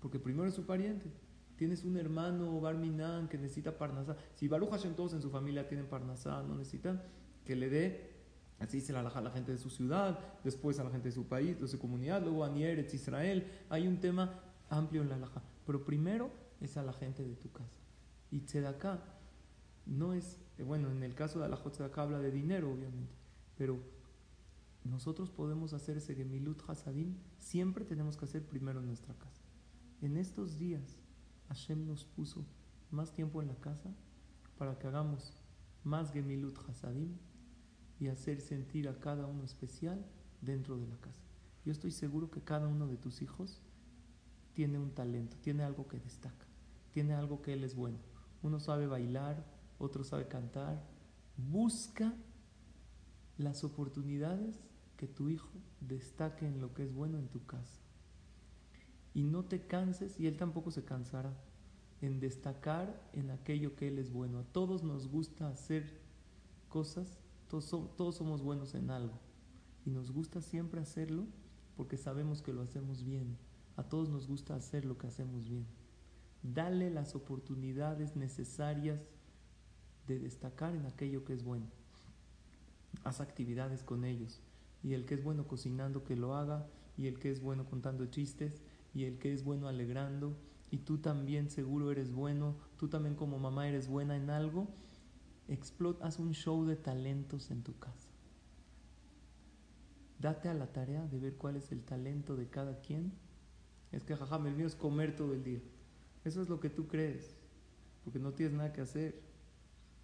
porque 0.01 0.19
primero 0.19 0.47
es 0.47 0.55
su 0.55 0.65
pariente. 0.65 1.11
Tienes 1.55 1.83
un 1.83 1.97
hermano 1.97 2.59
barminan 2.59 3.27
que 3.27 3.37
necesita 3.37 3.77
parnasá. 3.77 4.17
Si 4.33 4.47
Baruch 4.47 4.71
Hashem 4.71 4.95
todos 4.95 5.13
en 5.13 5.21
su 5.21 5.29
familia 5.29 5.67
tienen 5.67 5.85
parnasá, 5.87 6.41
no 6.43 6.55
necesitan 6.55 7.01
que 7.45 7.55
le 7.55 7.69
dé 7.69 8.13
Así 8.63 8.79
se 8.79 8.93
la 8.93 9.01
a 9.01 9.21
la 9.21 9.31
gente 9.31 9.51
de 9.51 9.57
su 9.57 9.69
ciudad, 9.69 10.17
después 10.43 10.79
a 10.79 10.85
la 10.85 10.89
gente 10.89 11.09
de 11.09 11.11
su 11.13 11.27
país, 11.27 11.59
de 11.59 11.67
su 11.67 11.79
comunidad, 11.79 12.21
luego 12.21 12.45
a 12.45 12.49
Nieretz, 12.49 12.93
Israel. 12.93 13.45
Hay 13.69 13.87
un 13.87 13.99
tema 13.99 14.39
amplio 14.69 15.01
en 15.01 15.09
la 15.09 15.15
alhaja. 15.15 15.41
Pero 15.65 15.83
primero 15.83 16.29
es 16.61 16.77
a 16.77 16.83
la 16.83 16.93
gente 16.93 17.23
de 17.23 17.35
tu 17.35 17.51
casa. 17.51 17.81
Y 18.31 18.39
tzedaká 18.39 19.03
no 19.85 20.13
es, 20.13 20.37
eh, 20.57 20.63
bueno, 20.63 20.89
en 20.91 21.03
el 21.03 21.13
caso 21.13 21.39
de 21.41 21.49
la 21.49 21.57
tzedaká 21.57 22.03
habla 22.03 22.19
de 22.19 22.31
dinero, 22.31 22.71
obviamente, 22.71 23.13
pero 23.57 23.77
nosotros 24.83 25.31
podemos 25.31 25.73
hacer 25.73 25.97
ese 25.97 26.15
gemilut 26.15 26.61
hasadim, 26.67 27.15
siempre 27.37 27.85
tenemos 27.85 28.17
que 28.17 28.25
hacer 28.25 28.45
primero 28.45 28.79
en 28.79 28.87
nuestra 28.87 29.13
casa. 29.13 29.41
En 30.01 30.17
estos 30.17 30.57
días, 30.57 30.97
Hashem 31.47 31.85
nos 31.85 32.05
puso 32.05 32.45
más 32.91 33.13
tiempo 33.13 33.41
en 33.41 33.47
la 33.47 33.55
casa 33.55 33.95
para 34.57 34.77
que 34.77 34.87
hagamos 34.87 35.33
más 35.83 36.11
gemilut 36.11 36.57
hasadim 36.67 37.17
y 37.99 38.07
hacer 38.07 38.41
sentir 38.41 38.89
a 38.89 38.99
cada 38.99 39.25
uno 39.25 39.43
especial 39.43 40.05
dentro 40.41 40.77
de 40.77 40.87
la 40.87 40.97
casa. 40.97 41.21
Yo 41.65 41.71
estoy 41.71 41.91
seguro 41.91 42.29
que 42.29 42.41
cada 42.41 42.67
uno 42.67 42.87
de 42.87 42.97
tus 42.97 43.21
hijos 43.21 43.61
tiene 44.53 44.79
un 44.79 44.91
talento, 44.91 45.37
tiene 45.37 45.63
algo 45.63 45.87
que 45.87 45.99
destaca, 45.99 46.45
tiene 46.91 47.13
algo 47.13 47.41
que 47.41 47.53
él 47.53 47.63
es 47.63 47.75
bueno. 47.75 47.99
Uno 48.41 48.59
sabe 48.59 48.87
bailar, 48.87 49.45
otro 49.79 50.03
sabe 50.03 50.27
cantar. 50.27 50.83
Busca 51.37 52.13
las 53.37 53.63
oportunidades 53.63 54.59
que 55.03 55.07
tu 55.09 55.27
hijo 55.27 55.51
destaque 55.81 56.47
en 56.47 56.61
lo 56.61 56.73
que 56.73 56.81
es 56.81 56.93
bueno 56.93 57.17
en 57.17 57.27
tu 57.27 57.45
casa. 57.45 57.81
Y 59.13 59.23
no 59.23 59.43
te 59.43 59.67
canses, 59.67 60.17
y 60.17 60.27
él 60.27 60.37
tampoco 60.37 60.71
se 60.71 60.85
cansará, 60.85 61.37
en 61.99 62.21
destacar 62.21 63.09
en 63.11 63.29
aquello 63.29 63.75
que 63.75 63.89
él 63.89 63.99
es 63.99 64.13
bueno. 64.13 64.39
A 64.39 64.45
todos 64.45 64.81
nos 64.81 65.09
gusta 65.09 65.49
hacer 65.49 65.99
cosas, 66.69 67.19
todos, 67.49 67.69
todos 67.97 68.15
somos 68.15 68.41
buenos 68.41 68.75
en 68.75 68.91
algo. 68.91 69.19
Y 69.85 69.89
nos 69.89 70.09
gusta 70.09 70.41
siempre 70.41 70.79
hacerlo 70.79 71.27
porque 71.75 71.97
sabemos 71.97 72.41
que 72.41 72.53
lo 72.53 72.61
hacemos 72.61 73.03
bien. 73.03 73.37
A 73.75 73.83
todos 73.83 74.07
nos 74.07 74.25
gusta 74.25 74.55
hacer 74.55 74.85
lo 74.85 74.97
que 74.97 75.07
hacemos 75.07 75.49
bien. 75.49 75.67
Dale 76.43 76.89
las 76.89 77.13
oportunidades 77.13 78.15
necesarias 78.15 79.01
de 80.07 80.19
destacar 80.19 80.73
en 80.75 80.85
aquello 80.85 81.25
que 81.25 81.33
es 81.33 81.43
bueno. 81.43 81.65
Haz 83.03 83.19
actividades 83.19 83.83
con 83.83 84.05
ellos. 84.05 84.41
Y 84.83 84.93
el 84.93 85.05
que 85.05 85.15
es 85.15 85.23
bueno 85.23 85.47
cocinando, 85.47 86.03
que 86.03 86.15
lo 86.15 86.35
haga. 86.35 86.67
Y 86.97 87.07
el 87.07 87.19
que 87.19 87.31
es 87.31 87.41
bueno 87.41 87.65
contando 87.65 88.05
chistes. 88.07 88.61
Y 88.93 89.05
el 89.05 89.17
que 89.17 89.33
es 89.33 89.43
bueno 89.43 89.67
alegrando. 89.67 90.37
Y 90.69 90.79
tú 90.79 90.97
también 90.97 91.49
seguro 91.49 91.91
eres 91.91 92.11
bueno. 92.11 92.55
Tú 92.77 92.89
también 92.89 93.15
como 93.15 93.39
mamá 93.39 93.67
eres 93.67 93.87
buena 93.87 94.15
en 94.15 94.29
algo. 94.29 94.67
Explota, 95.47 96.05
haz 96.05 96.19
un 96.19 96.33
show 96.33 96.65
de 96.65 96.75
talentos 96.75 97.51
en 97.51 97.63
tu 97.63 97.77
casa. 97.79 98.09
Date 100.19 100.47
a 100.49 100.53
la 100.53 100.67
tarea 100.67 101.05
de 101.07 101.19
ver 101.19 101.35
cuál 101.35 101.57
es 101.57 101.71
el 101.71 101.83
talento 101.83 102.35
de 102.35 102.47
cada 102.47 102.79
quien. 102.79 103.11
Es 103.91 104.03
que, 104.03 104.15
jajam, 104.15 104.47
el 104.47 104.55
mío 104.55 104.65
es 104.65 104.75
comer 104.75 105.15
todo 105.15 105.33
el 105.33 105.43
día. 105.43 105.59
Eso 106.23 106.41
es 106.41 106.49
lo 106.49 106.59
que 106.59 106.69
tú 106.69 106.87
crees, 106.87 107.35
porque 108.03 108.19
no 108.19 108.31
tienes 108.31 108.55
nada 108.55 108.73
que 108.73 108.81
hacer. 108.81 109.21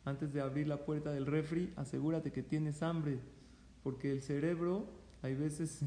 Antes 0.05 0.33
de 0.33 0.41
abrir 0.41 0.67
la 0.67 0.85
puerta 0.85 1.11
del 1.11 1.25
refri, 1.25 1.73
asegúrate 1.75 2.31
que 2.31 2.43
tienes 2.43 2.83
hambre, 2.83 3.19
porque 3.83 4.11
el 4.11 4.21
cerebro 4.21 4.87
hay 5.21 5.35
veces 5.35 5.81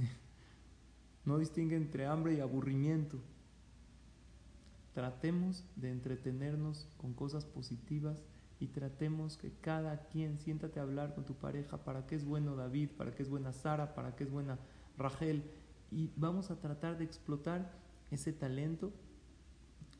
no 1.24 1.38
distingue 1.38 1.76
entre 1.76 2.06
hambre 2.06 2.34
y 2.34 2.40
aburrimiento. 2.40 3.18
Tratemos 4.94 5.64
de 5.76 5.90
entretenernos 5.90 6.88
con 6.98 7.14
cosas 7.14 7.44
positivas 7.46 8.22
y 8.60 8.68
tratemos 8.68 9.36
que 9.36 9.50
cada 9.60 10.08
quien 10.08 10.38
siéntate 10.38 10.78
a 10.78 10.82
hablar 10.82 11.14
con 11.14 11.24
tu 11.24 11.34
pareja 11.34 11.78
para 11.78 12.06
qué 12.06 12.14
es 12.14 12.24
bueno 12.24 12.54
David, 12.54 12.90
para 12.96 13.14
qué 13.14 13.22
es 13.22 13.30
buena 13.30 13.52
Sara, 13.52 13.94
para 13.94 14.14
qué 14.14 14.24
es 14.24 14.30
buena 14.30 14.58
Rachel 14.98 15.42
y 15.92 16.10
vamos 16.16 16.50
a 16.50 16.58
tratar 16.58 16.96
de 16.96 17.04
explotar 17.04 17.70
ese 18.10 18.32
talento 18.32 18.92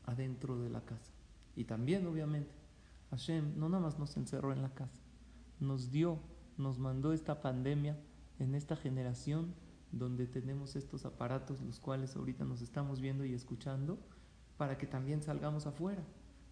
adentro 0.05 0.59
de 0.59 0.69
la 0.69 0.81
casa. 0.81 1.11
Y 1.55 1.65
también, 1.65 2.05
obviamente, 2.07 2.51
Hashem 3.11 3.57
no 3.57 3.69
nada 3.69 3.83
más 3.83 3.99
nos 3.99 4.17
encerró 4.17 4.51
en 4.51 4.63
la 4.63 4.73
casa, 4.73 4.99
nos 5.59 5.91
dio, 5.91 6.19
nos 6.57 6.79
mandó 6.79 7.13
esta 7.13 7.41
pandemia 7.41 7.97
en 8.39 8.55
esta 8.55 8.75
generación 8.75 9.53
donde 9.91 10.25
tenemos 10.25 10.75
estos 10.75 11.05
aparatos, 11.05 11.61
los 11.61 11.79
cuales 11.79 12.15
ahorita 12.15 12.45
nos 12.45 12.61
estamos 12.61 12.99
viendo 12.99 13.25
y 13.25 13.33
escuchando, 13.33 13.99
para 14.57 14.77
que 14.77 14.87
también 14.87 15.21
salgamos 15.21 15.67
afuera, 15.67 16.03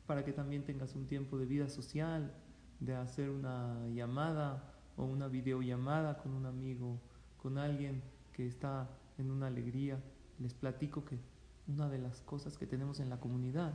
para 0.06 0.24
que 0.24 0.32
también 0.32 0.64
tengas 0.64 0.96
un 0.96 1.08
tiempo 1.08 1.38
de 1.38 1.46
vida 1.46 1.70
social, 1.70 2.34
de 2.80 2.96
hacer 2.96 3.30
una 3.30 3.88
llamada 3.90 4.74
o 4.96 5.06
una 5.06 5.28
videollamada 5.28 6.18
con 6.18 6.34
un 6.34 6.46
amigo, 6.46 7.00
con 7.38 7.58
alguien 7.58 8.04
que 8.34 8.46
está 8.46 8.90
en 9.18 9.32
una 9.32 9.48
alegría. 9.48 10.00
Les 10.40 10.54
platico 10.54 11.04
que 11.06 11.20
una 11.68 11.90
de 11.90 12.00
las 12.00 12.22
cosas 12.22 12.58
que 12.58 12.68
tenemos 12.68 13.00
en 13.00 13.10
la 13.10 13.20
comunidad, 13.20 13.74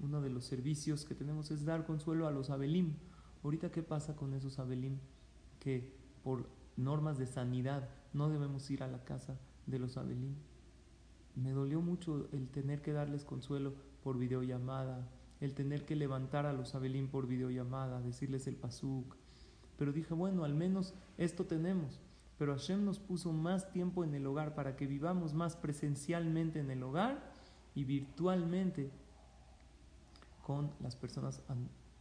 uno 0.00 0.20
de 0.20 0.30
los 0.30 0.44
servicios 0.44 1.04
que 1.04 1.14
tenemos 1.14 1.50
es 1.50 1.64
dar 1.64 1.86
consuelo 1.86 2.26
a 2.26 2.30
los 2.30 2.50
abelim. 2.50 2.94
Ahorita, 3.42 3.70
¿qué 3.70 3.82
pasa 3.82 4.16
con 4.16 4.34
esos 4.34 4.58
abelim? 4.58 4.98
Que 5.60 5.92
por 6.22 6.48
normas 6.76 7.18
de 7.18 7.26
sanidad 7.26 7.88
no 8.12 8.28
debemos 8.28 8.70
ir 8.70 8.82
a 8.82 8.88
la 8.88 9.04
casa 9.04 9.38
de 9.66 9.78
los 9.78 9.96
abelim. 9.96 10.34
Me 11.34 11.52
dolió 11.52 11.80
mucho 11.80 12.28
el 12.32 12.48
tener 12.48 12.82
que 12.82 12.92
darles 12.92 13.24
consuelo 13.24 13.74
por 14.02 14.18
videollamada, 14.18 15.08
el 15.40 15.54
tener 15.54 15.84
que 15.84 15.96
levantar 15.96 16.46
a 16.46 16.52
los 16.52 16.74
abelim 16.74 17.08
por 17.08 17.26
videollamada, 17.26 18.00
decirles 18.00 18.46
el 18.46 18.56
pasuk. 18.56 19.14
Pero 19.76 19.92
dije, 19.92 20.14
bueno, 20.14 20.44
al 20.44 20.54
menos 20.54 20.94
esto 21.16 21.46
tenemos. 21.46 22.00
Pero 22.38 22.52
Hashem 22.52 22.84
nos 22.84 22.98
puso 22.98 23.32
más 23.32 23.70
tiempo 23.70 24.04
en 24.04 24.14
el 24.14 24.26
hogar 24.26 24.54
para 24.54 24.76
que 24.76 24.86
vivamos 24.86 25.34
más 25.34 25.56
presencialmente 25.56 26.60
en 26.60 26.70
el 26.70 26.82
hogar 26.82 27.32
y 27.74 27.84
virtualmente 27.84 28.90
con 30.44 30.70
las 30.80 30.96
personas 30.96 31.42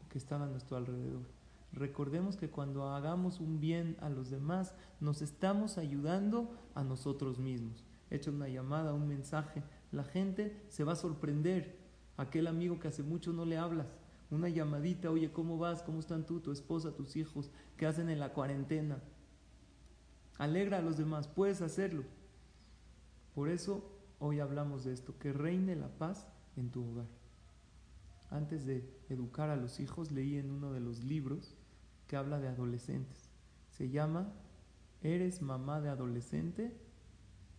que 0.09 0.17
están 0.17 0.41
a 0.41 0.47
nuestro 0.47 0.77
alrededor. 0.77 1.36
Recordemos 1.73 2.37
que 2.37 2.49
cuando 2.49 2.89
hagamos 2.89 3.39
un 3.39 3.59
bien 3.59 3.97
a 3.99 4.09
los 4.09 4.29
demás, 4.29 4.73
nos 4.99 5.21
estamos 5.21 5.77
ayudando 5.77 6.49
a 6.73 6.83
nosotros 6.83 7.39
mismos. 7.39 7.83
Echa 8.09 8.31
una 8.31 8.47
llamada, 8.47 8.93
un 8.93 9.07
mensaje, 9.07 9.63
la 9.91 10.03
gente 10.03 10.63
se 10.69 10.83
va 10.83 10.93
a 10.93 10.97
sorprender. 10.97 11.77
Aquel 12.15 12.47
amigo 12.47 12.79
que 12.79 12.87
hace 12.87 13.03
mucho 13.03 13.31
no 13.31 13.45
le 13.45 13.57
hablas, 13.57 13.87
una 14.31 14.49
llamadita, 14.49 15.11
oye, 15.11 15.31
¿cómo 15.31 15.57
vas? 15.57 15.83
¿Cómo 15.83 15.99
están 15.99 16.25
tú, 16.25 16.39
tu 16.39 16.51
esposa, 16.51 16.95
tus 16.95 17.15
hijos? 17.15 17.51
¿Qué 17.77 17.85
hacen 17.85 18.09
en 18.09 18.19
la 18.19 18.33
cuarentena? 18.33 19.01
Alegra 20.37 20.79
a 20.79 20.81
los 20.81 20.97
demás, 20.97 21.27
puedes 21.27 21.61
hacerlo. 21.61 22.03
Por 23.35 23.49
eso 23.49 23.89
hoy 24.19 24.39
hablamos 24.39 24.83
de 24.83 24.93
esto, 24.93 25.17
que 25.19 25.31
reine 25.31 25.75
la 25.75 25.89
paz 25.89 26.27
en 26.55 26.71
tu 26.71 26.83
hogar. 26.83 27.07
Antes 28.29 28.65
de 28.65 28.83
educar 29.09 29.49
a 29.49 29.55
los 29.55 29.79
hijos, 29.79 30.11
leí 30.11 30.37
en 30.37 30.51
uno 30.51 30.73
de 30.73 30.79
los 30.79 31.03
libros 31.03 31.55
que 32.07 32.15
habla 32.15 32.39
de 32.39 32.47
adolescentes. 32.47 33.29
Se 33.69 33.89
llama 33.89 34.33
¿Eres 35.01 35.41
mamá 35.41 35.81
de 35.81 35.89
adolescente? 35.89 36.75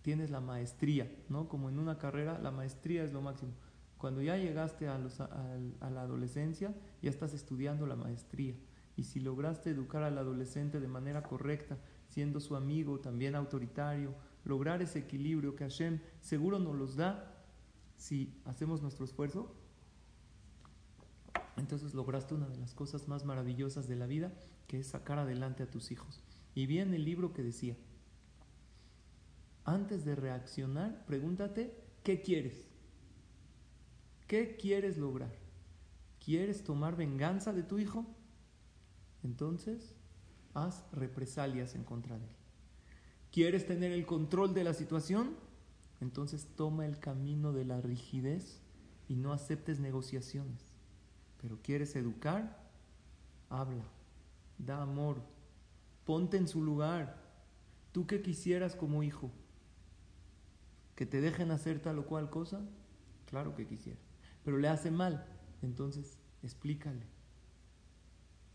Tienes 0.02 0.30
la 0.30 0.40
maestría, 0.40 1.10
¿no? 1.28 1.48
Como 1.48 1.68
en 1.68 1.78
una 1.78 1.98
carrera, 1.98 2.38
la 2.38 2.50
maestría 2.50 3.04
es 3.04 3.12
lo 3.12 3.20
máximo. 3.20 3.52
Cuando 3.98 4.22
ya 4.22 4.36
llegaste 4.36 4.88
a, 4.88 4.96
a 4.96 5.90
la 5.90 6.02
adolescencia, 6.02 6.74
ya 7.02 7.10
estás 7.10 7.34
estudiando 7.34 7.86
la 7.86 7.96
maestría. 7.96 8.54
Y 8.96 9.04
si 9.04 9.20
lograste 9.20 9.70
educar 9.70 10.02
al 10.02 10.18
adolescente 10.18 10.80
de 10.80 10.88
manera 10.88 11.22
correcta, 11.22 11.78
siendo 12.08 12.40
su 12.40 12.56
amigo, 12.56 13.00
también 13.00 13.34
autoritario, 13.34 14.14
lograr 14.44 14.82
ese 14.82 15.00
equilibrio 15.00 15.54
que 15.54 15.64
Hashem 15.64 16.00
seguro 16.20 16.58
nos 16.58 16.74
los 16.74 16.96
da 16.96 17.34
si 17.96 18.40
hacemos 18.44 18.80
nuestro 18.80 19.04
esfuerzo, 19.04 19.54
entonces 21.58 21.94
lograste 21.94 22.34
una 22.34 22.48
de 22.48 22.56
las 22.56 22.74
cosas 22.74 23.08
más 23.08 23.24
maravillosas 23.24 23.88
de 23.88 23.96
la 23.96 24.06
vida, 24.06 24.32
que 24.66 24.80
es 24.80 24.88
sacar 24.88 25.18
adelante 25.18 25.62
a 25.62 25.70
tus 25.70 25.90
hijos. 25.90 26.22
Y 26.54 26.66
bien 26.66 26.94
el 26.94 27.04
libro 27.04 27.32
que 27.32 27.42
decía, 27.42 27.76
antes 29.64 30.04
de 30.04 30.14
reaccionar, 30.14 31.04
pregúntate, 31.06 31.74
¿qué 32.02 32.22
quieres? 32.22 32.68
¿Qué 34.26 34.56
quieres 34.56 34.96
lograr? 34.96 35.34
¿Quieres 36.24 36.64
tomar 36.64 36.96
venganza 36.96 37.52
de 37.52 37.62
tu 37.62 37.78
hijo? 37.78 38.06
Entonces, 39.22 39.94
haz 40.54 40.84
represalias 40.92 41.74
en 41.74 41.84
contra 41.84 42.18
de 42.18 42.24
él. 42.24 42.32
¿Quieres 43.32 43.66
tener 43.66 43.92
el 43.92 44.06
control 44.06 44.54
de 44.54 44.64
la 44.64 44.74
situación? 44.74 45.36
Entonces 46.00 46.48
toma 46.56 46.86
el 46.86 46.98
camino 46.98 47.52
de 47.52 47.64
la 47.64 47.80
rigidez 47.80 48.60
y 49.08 49.16
no 49.16 49.32
aceptes 49.32 49.80
negociaciones. 49.80 50.77
Pero 51.40 51.58
quieres 51.62 51.94
educar, 51.96 52.58
habla, 53.48 53.84
da 54.58 54.82
amor, 54.82 55.22
ponte 56.04 56.36
en 56.36 56.48
su 56.48 56.62
lugar. 56.62 57.16
¿Tú 57.92 58.06
qué 58.06 58.22
quisieras 58.22 58.74
como 58.74 59.02
hijo? 59.02 59.30
¿Que 60.94 61.06
te 61.06 61.20
dejen 61.20 61.50
hacer 61.50 61.80
tal 61.80 61.98
o 61.98 62.06
cual 62.06 62.28
cosa? 62.28 62.60
Claro 63.26 63.54
que 63.54 63.66
quisiera. 63.66 63.98
Pero 64.44 64.58
le 64.58 64.68
hace 64.68 64.90
mal. 64.90 65.26
Entonces, 65.62 66.18
explícale. 66.42 67.06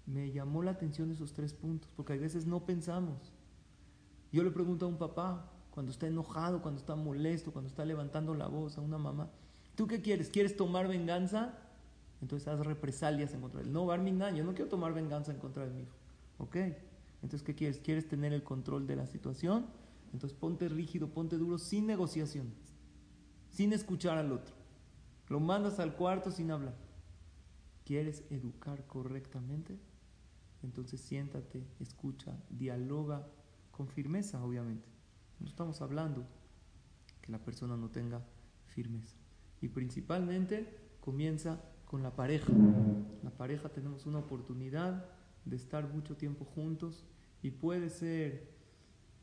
Me 0.06 0.32
llamó 0.32 0.64
la 0.64 0.72
atención 0.72 1.12
esos 1.12 1.34
tres 1.34 1.54
puntos, 1.54 1.90
porque 1.96 2.14
a 2.14 2.18
veces 2.18 2.46
no 2.46 2.66
pensamos. 2.66 3.32
Yo 4.32 4.44
le 4.44 4.52
pregunto 4.52 4.86
a 4.86 4.90
un 4.90 4.98
papá, 4.98 5.50
cuando 5.72 5.92
está 5.92 6.08
enojado, 6.08 6.62
cuando 6.62 6.80
está 6.80 6.96
molesto, 6.96 7.54
cuando 7.54 7.70
está 7.70 7.86
levantando 7.86 8.34
la 8.36 8.48
voz, 8.48 8.78
a 8.78 8.82
una 8.82 8.98
mamá, 8.98 9.30
¿tú 9.76 9.88
qué 9.88 10.02
quieres? 10.02 10.30
¿Quieres 10.30 10.58
tomar 10.58 10.88
venganza? 10.88 11.58
Entonces 12.24 12.48
haz 12.48 12.66
represalias 12.66 13.34
en 13.34 13.42
contra 13.42 13.60
de 13.60 13.68
él. 13.68 13.74
No, 13.74 13.86
Barminan, 13.86 14.34
yo 14.34 14.46
no 14.46 14.54
quiero 14.54 14.70
tomar 14.70 14.94
venganza 14.94 15.34
en 15.34 15.40
contra 15.40 15.66
de 15.66 15.72
mi 15.72 15.82
hijo. 15.82 15.94
¿Ok? 16.38 16.56
Entonces, 16.56 17.44
¿qué 17.44 17.54
quieres? 17.54 17.80
¿Quieres 17.80 18.08
tener 18.08 18.32
el 18.32 18.44
control 18.44 18.88
de 18.88 18.96
la 18.96 19.06
situación? 19.08 19.66
Entonces 20.14 20.38
ponte 20.38 20.70
rígido, 20.70 21.10
ponte 21.10 21.38
duro, 21.38 21.58
sin 21.58 21.86
negociaciones, 21.86 22.54
sin 23.50 23.74
escuchar 23.74 24.18
al 24.18 24.32
otro. 24.32 24.56
Lo 25.28 25.42
mandas 25.42 25.82
al 25.82 25.98
cuarto 25.98 26.32
sin 26.32 26.50
hablar. 26.50 26.76
¿Quieres 27.84 28.24
educar 28.30 28.88
correctamente? 28.88 29.78
Entonces 30.64 31.02
siéntate, 31.02 31.62
escucha, 31.82 32.38
dialoga 32.50 33.28
con 33.72 33.90
firmeza, 33.90 34.42
obviamente. 34.42 34.88
No 35.42 35.50
estamos 35.50 35.82
hablando 35.82 36.26
que 37.22 37.34
la 37.34 37.40
persona 37.40 37.76
no 37.76 37.90
tenga 37.90 38.24
firmeza. 38.68 39.18
Y 39.60 39.68
principalmente 39.68 40.74
comienza 41.02 41.60
con 41.94 42.02
la 42.02 42.16
pareja. 42.16 42.52
La 43.22 43.30
pareja 43.30 43.70
tenemos 43.70 44.08
una 44.08 44.18
oportunidad 44.18 45.06
de 45.46 45.56
estar 45.56 45.88
mucho 45.94 46.18
tiempo 46.18 46.44
juntos 46.44 47.06
y 47.44 47.52
puede 47.52 47.92
ser 47.92 48.50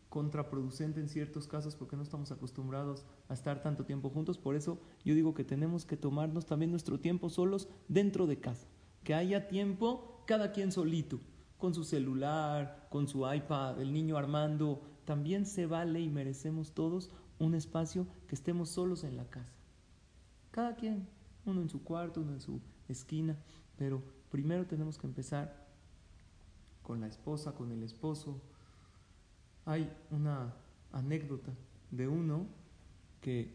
contraproducente 0.08 1.00
en 1.00 1.08
ciertos 1.08 1.48
casos 1.48 1.74
porque 1.74 1.96
no 1.96 2.04
estamos 2.04 2.30
acostumbrados 2.30 3.04
a 3.28 3.34
estar 3.34 3.60
tanto 3.60 3.86
tiempo 3.86 4.08
juntos. 4.08 4.38
Por 4.38 4.54
eso 4.54 4.78
yo 5.04 5.16
digo 5.16 5.34
que 5.34 5.42
tenemos 5.42 5.84
que 5.84 5.96
tomarnos 5.96 6.46
también 6.46 6.70
nuestro 6.70 7.00
tiempo 7.00 7.28
solos 7.28 7.68
dentro 7.88 8.28
de 8.28 8.38
casa. 8.38 8.68
Que 9.02 9.14
haya 9.14 9.48
tiempo 9.48 10.22
cada 10.28 10.52
quien 10.52 10.70
solito, 10.70 11.18
con 11.58 11.74
su 11.74 11.82
celular, 11.82 12.86
con 12.88 13.08
su 13.08 13.28
iPad, 13.28 13.80
el 13.80 13.92
niño 13.92 14.16
armando. 14.16 14.80
También 15.06 15.44
se 15.44 15.66
vale 15.66 16.02
y 16.02 16.08
merecemos 16.08 16.72
todos 16.72 17.10
un 17.40 17.56
espacio 17.56 18.06
que 18.28 18.36
estemos 18.36 18.68
solos 18.68 19.02
en 19.02 19.16
la 19.16 19.28
casa. 19.28 19.56
Cada 20.52 20.76
quien 20.76 21.08
uno 21.46 21.60
en 21.60 21.68
su 21.68 21.82
cuarto, 21.82 22.20
uno 22.20 22.32
en 22.32 22.40
su 22.40 22.60
esquina, 22.88 23.36
pero 23.76 24.02
primero 24.30 24.66
tenemos 24.66 24.98
que 24.98 25.06
empezar 25.06 25.66
con 26.82 27.00
la 27.00 27.06
esposa, 27.06 27.54
con 27.54 27.72
el 27.72 27.82
esposo. 27.82 28.40
Hay 29.64 29.90
una 30.10 30.54
anécdota 30.92 31.52
de 31.90 32.08
uno 32.08 32.46
que 33.20 33.54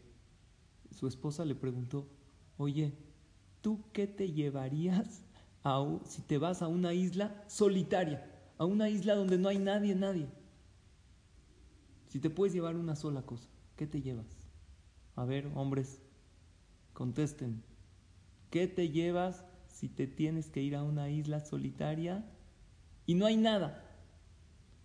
su 0.90 1.06
esposa 1.06 1.44
le 1.44 1.54
preguntó, 1.54 2.06
oye, 2.58 2.92
¿tú 3.60 3.80
qué 3.92 4.06
te 4.06 4.32
llevarías 4.32 5.22
a, 5.64 5.84
si 6.04 6.22
te 6.22 6.38
vas 6.38 6.62
a 6.62 6.68
una 6.68 6.94
isla 6.94 7.44
solitaria, 7.48 8.24
a 8.58 8.64
una 8.64 8.88
isla 8.88 9.14
donde 9.14 9.38
no 9.38 9.48
hay 9.48 9.58
nadie, 9.58 9.94
nadie? 9.94 10.28
Si 12.08 12.20
te 12.20 12.30
puedes 12.30 12.54
llevar 12.54 12.76
una 12.76 12.96
sola 12.96 13.22
cosa, 13.22 13.48
¿qué 13.76 13.86
te 13.86 14.00
llevas? 14.00 14.26
A 15.16 15.24
ver, 15.24 15.50
hombres, 15.54 16.00
contesten. 16.92 17.62
¿Qué 18.50 18.66
te 18.66 18.90
llevas 18.90 19.44
si 19.68 19.88
te 19.88 20.06
tienes 20.06 20.48
que 20.48 20.62
ir 20.62 20.76
a 20.76 20.82
una 20.82 21.10
isla 21.10 21.40
solitaria 21.40 22.24
y 23.04 23.14
no 23.14 23.26
hay 23.26 23.36
nada? 23.36 23.82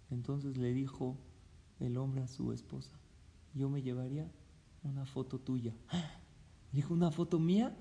Entonces 0.09 0.57
le 0.57 0.73
dijo 0.73 1.17
el 1.79 1.97
hombre 1.97 2.23
a 2.23 2.27
su 2.27 2.51
esposa, 2.51 2.91
yo 3.53 3.69
me 3.69 3.81
llevaría 3.81 4.29
una 4.83 5.05
foto 5.05 5.39
tuya. 5.39 5.73
dijo, 6.71 6.93
¿una 6.93 7.11
foto 7.11 7.39
mía? 7.39 7.75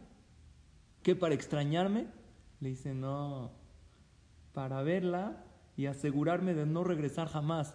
¿Qué, 1.02 1.16
para 1.16 1.34
extrañarme? 1.34 2.06
Le 2.60 2.70
dice, 2.70 2.94
no, 2.94 3.52
para 4.52 4.82
verla 4.82 5.44
y 5.76 5.86
asegurarme 5.86 6.54
de 6.54 6.66
no 6.66 6.84
regresar 6.84 7.28
jamás. 7.28 7.74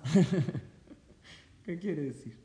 ¿Qué 1.63 1.79
quiere 1.79 2.03
decir? 2.03 2.37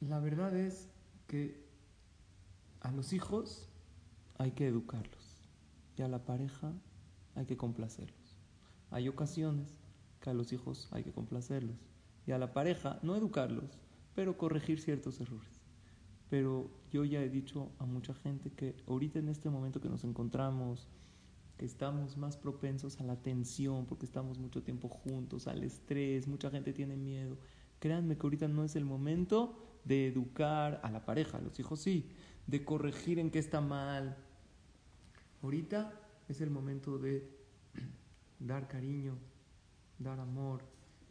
La 0.00 0.20
verdad 0.20 0.54
es 0.54 0.90
que 1.26 1.65
a 2.86 2.92
los 2.92 3.12
hijos 3.12 3.68
hay 4.38 4.52
que 4.52 4.68
educarlos 4.68 5.42
y 5.96 6.02
a 6.02 6.08
la 6.08 6.24
pareja 6.24 6.72
hay 7.34 7.44
que 7.44 7.56
complacerlos. 7.56 8.38
Hay 8.92 9.08
ocasiones 9.08 9.80
que 10.20 10.30
a 10.30 10.34
los 10.34 10.52
hijos 10.52 10.88
hay 10.92 11.02
que 11.02 11.10
complacerlos 11.10 11.74
y 12.28 12.30
a 12.30 12.38
la 12.38 12.52
pareja 12.52 13.00
no 13.02 13.16
educarlos, 13.16 13.76
pero 14.14 14.38
corregir 14.38 14.80
ciertos 14.80 15.20
errores. 15.20 15.60
Pero 16.30 16.70
yo 16.92 17.04
ya 17.04 17.20
he 17.20 17.28
dicho 17.28 17.72
a 17.80 17.86
mucha 17.86 18.14
gente 18.14 18.52
que 18.52 18.76
ahorita 18.86 19.18
en 19.18 19.30
este 19.30 19.50
momento 19.50 19.80
que 19.80 19.88
nos 19.88 20.04
encontramos, 20.04 20.86
que 21.58 21.66
estamos 21.66 22.16
más 22.16 22.36
propensos 22.36 23.00
a 23.00 23.04
la 23.04 23.16
tensión 23.16 23.86
porque 23.86 24.06
estamos 24.06 24.38
mucho 24.38 24.62
tiempo 24.62 24.88
juntos, 24.88 25.48
al 25.48 25.64
estrés, 25.64 26.28
mucha 26.28 26.50
gente 26.50 26.72
tiene 26.72 26.96
miedo. 26.96 27.36
Créanme 27.80 28.16
que 28.16 28.22
ahorita 28.22 28.46
no 28.46 28.62
es 28.62 28.76
el 28.76 28.84
momento 28.84 29.60
de 29.84 30.06
educar 30.06 30.80
a 30.84 30.90
la 30.92 31.04
pareja, 31.04 31.38
a 31.38 31.40
los 31.40 31.58
hijos 31.58 31.80
sí, 31.80 32.10
de 32.46 32.64
corregir 32.64 33.18
en 33.18 33.30
qué 33.30 33.38
está 33.38 33.60
mal. 33.60 34.16
Ahorita 35.42 35.92
es 36.28 36.40
el 36.40 36.50
momento 36.50 36.98
de 36.98 37.28
dar 38.38 38.68
cariño, 38.68 39.16
dar 39.98 40.20
amor. 40.20 40.62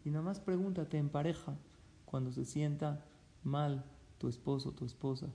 Y 0.04 0.10
nada 0.10 0.24
más 0.24 0.40
pregúntate 0.40 0.98
en 0.98 1.10
pareja, 1.10 1.58
cuando 2.06 2.32
se 2.32 2.46
sienta 2.46 3.04
mal 3.44 3.84
tu 4.18 4.28
esposo, 4.28 4.72
tu 4.72 4.86
esposa, 4.86 5.28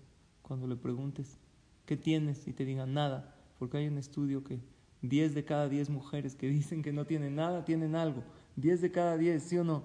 cuando 0.42 0.66
le 0.66 0.76
preguntes, 0.76 1.38
¿qué 1.86 1.96
tienes? 1.96 2.46
Y 2.46 2.52
te 2.52 2.64
digan 2.64 2.94
nada, 2.94 3.34
porque 3.58 3.78
hay 3.78 3.88
un 3.88 3.98
estudio 3.98 4.44
que 4.44 4.60
10 5.02 5.34
de 5.34 5.44
cada 5.44 5.68
10 5.68 5.90
mujeres 5.90 6.34
que 6.34 6.48
dicen 6.48 6.82
que 6.82 6.92
no 6.92 7.06
tienen 7.06 7.36
nada, 7.36 7.64
tienen 7.64 7.94
algo. 7.94 8.22
10 8.56 8.80
de 8.80 8.92
cada 8.92 9.16
10, 9.16 9.42
¿sí 9.42 9.58
o 9.58 9.64
no? 9.64 9.84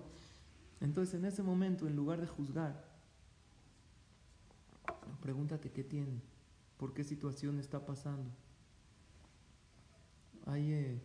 Entonces 0.82 1.16
en 1.16 1.26
ese 1.26 1.42
momento, 1.44 1.88
en 1.88 1.96
lugar 1.96 2.20
de 2.22 2.28
juzgar, 2.28 2.84
Pregúntate 5.26 5.72
qué 5.72 5.84
tiene, 5.84 6.22
por 6.78 6.94
qué 6.94 7.04
situación 7.04 7.58
está 7.58 7.84
pasando. 7.84 8.30
hay 10.46 10.72
eh, 10.72 11.02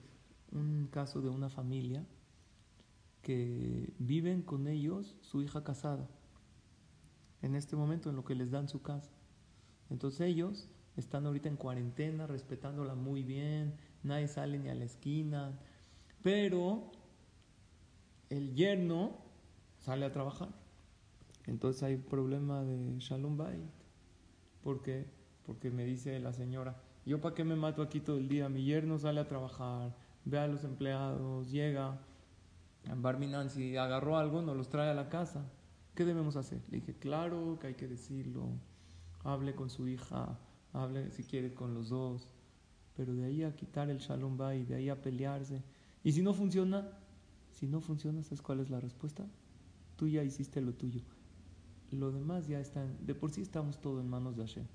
un 0.53 0.89
caso 0.93 1.23
de 1.23 1.31
una 1.31 1.49
familia 1.49 2.05
que 3.23 3.95
viven 3.99 4.43
con 4.43 4.67
ellos 4.67 5.17
su 5.23 5.41
hija 5.41 5.65
casada, 5.65 6.07
en 7.41 7.55
este 7.55 7.77
momento 7.77 8.11
en 8.11 8.17
lo 8.17 8.23
que 8.27 8.35
les 8.35 8.51
dan 8.51 8.69
su 8.69 8.83
casa. 8.83 9.11
Entonces 9.89 10.21
ellos 10.21 10.69
están 10.99 11.25
ahorita 11.25 11.49
en 11.49 11.57
cuarentena, 11.57 12.27
respetándola 12.27 12.95
muy 12.95 13.23
bien, 13.23 13.75
nadie 14.03 14.29
sale 14.29 14.59
ni 14.59 14.69
a 14.69 14.75
la 14.75 14.85
esquina, 14.85 15.59
pero 16.23 16.93
el 18.29 18.55
yerno 18.55 19.17
sale 19.79 20.05
a 20.05 20.13
trabajar. 20.13 20.51
Entonces 21.47 21.83
hay 21.83 21.97
problema 21.97 22.63
de 22.65 22.99
Shalom 22.99 23.39
Bait. 23.39 23.80
¿Por 24.63 24.83
qué? 24.83 25.07
Porque 25.47 25.71
me 25.71 25.85
dice 25.85 26.19
la 26.21 26.33
señora, 26.33 26.81
¿yo 27.07 27.21
para 27.21 27.35
qué 27.35 27.45
me 27.45 27.57
mato 27.57 27.83
aquí 27.83 28.01
todo 28.01 28.19
el 28.19 28.29
día? 28.29 28.49
Mi 28.49 28.65
yerno 28.65 28.99
sale 28.99 29.21
a 29.21 29.29
trabajar, 29.29 29.95
ve 30.25 30.39
a 30.39 30.47
los 30.47 30.65
empleados, 30.65 31.51
llega. 31.51 31.99
Barminan, 32.97 33.51
si 33.51 33.77
agarró 33.77 34.17
algo, 34.17 34.43
nos 34.43 34.57
los 34.57 34.69
trae 34.69 34.91
a 34.91 34.95
la 34.95 35.09
casa. 35.09 35.45
¿Qué 35.95 36.05
debemos 36.05 36.37
hacer? 36.37 36.63
Le 36.71 36.79
dije, 36.79 36.95
claro 36.95 37.59
que 37.61 37.69
hay 37.69 37.75
que 37.75 37.89
decirlo. 37.89 38.49
Hable 39.23 39.55
con 39.55 39.69
su 39.69 39.87
hija, 39.89 40.39
hable 40.73 41.11
si 41.11 41.25
quiere 41.25 41.53
con 41.53 41.75
los 41.75 41.89
dos. 41.89 42.29
Pero 42.97 43.15
de 43.15 43.25
ahí 43.25 43.43
a 43.43 43.55
quitar 43.55 43.91
el 43.91 43.99
Shalom 43.99 44.37
Bait, 44.37 44.67
de 44.67 44.77
ahí 44.77 44.89
a 44.89 45.01
pelearse. 45.01 45.63
Y 46.03 46.13
si 46.13 46.23
no 46.23 46.33
funciona, 46.33 46.89
si 47.51 47.67
no 47.67 47.81
funciona, 47.81 48.23
¿sabes 48.23 48.41
cuál 48.41 48.61
es 48.61 48.71
la 48.71 48.81
respuesta? 48.81 49.27
Tú 49.97 50.09
ya 50.09 50.23
hiciste 50.23 50.61
lo 50.61 50.73
tuyo. 50.73 51.03
Lo 51.91 52.13
demás 52.13 52.47
ya 52.47 52.61
está, 52.61 52.87
de 52.87 53.15
por 53.15 53.31
sí 53.31 53.41
estamos 53.41 53.81
todo 53.81 54.01
en 54.01 54.09
manos 54.09 54.37
de 54.37 54.45
Hashem. 54.45 54.67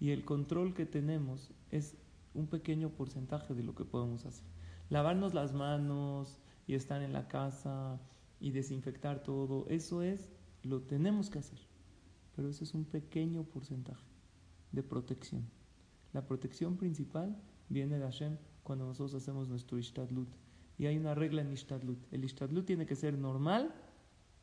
Y 0.00 0.10
el 0.10 0.24
control 0.24 0.74
que 0.74 0.86
tenemos 0.86 1.52
es 1.70 1.96
un 2.34 2.46
pequeño 2.46 2.90
porcentaje 2.90 3.54
de 3.54 3.62
lo 3.62 3.74
que 3.74 3.84
podemos 3.84 4.24
hacer. 4.26 4.46
Lavarnos 4.90 5.34
las 5.34 5.52
manos 5.52 6.40
y 6.66 6.74
estar 6.74 7.02
en 7.02 7.12
la 7.12 7.28
casa 7.28 8.00
y 8.40 8.50
desinfectar 8.50 9.22
todo, 9.22 9.66
eso 9.68 10.02
es, 10.02 10.30
lo 10.62 10.82
tenemos 10.82 11.30
que 11.30 11.38
hacer. 11.38 11.58
Pero 12.34 12.48
eso 12.48 12.64
es 12.64 12.74
un 12.74 12.84
pequeño 12.84 13.44
porcentaje 13.44 14.06
de 14.72 14.82
protección. 14.82 15.48
La 16.12 16.26
protección 16.26 16.76
principal 16.76 17.36
viene 17.68 17.98
de 17.98 18.04
Hashem 18.04 18.36
cuando 18.62 18.86
nosotros 18.86 19.14
hacemos 19.14 19.48
nuestro 19.48 19.78
Ishtadlut. 19.78 20.28
Y 20.78 20.86
hay 20.86 20.96
una 20.96 21.14
regla 21.14 21.42
en 21.42 21.52
Ishtadlut. 21.52 21.98
El 22.12 22.24
Ishtadlut 22.24 22.64
tiene 22.64 22.86
que 22.86 22.94
ser 22.94 23.18
normal 23.18 23.74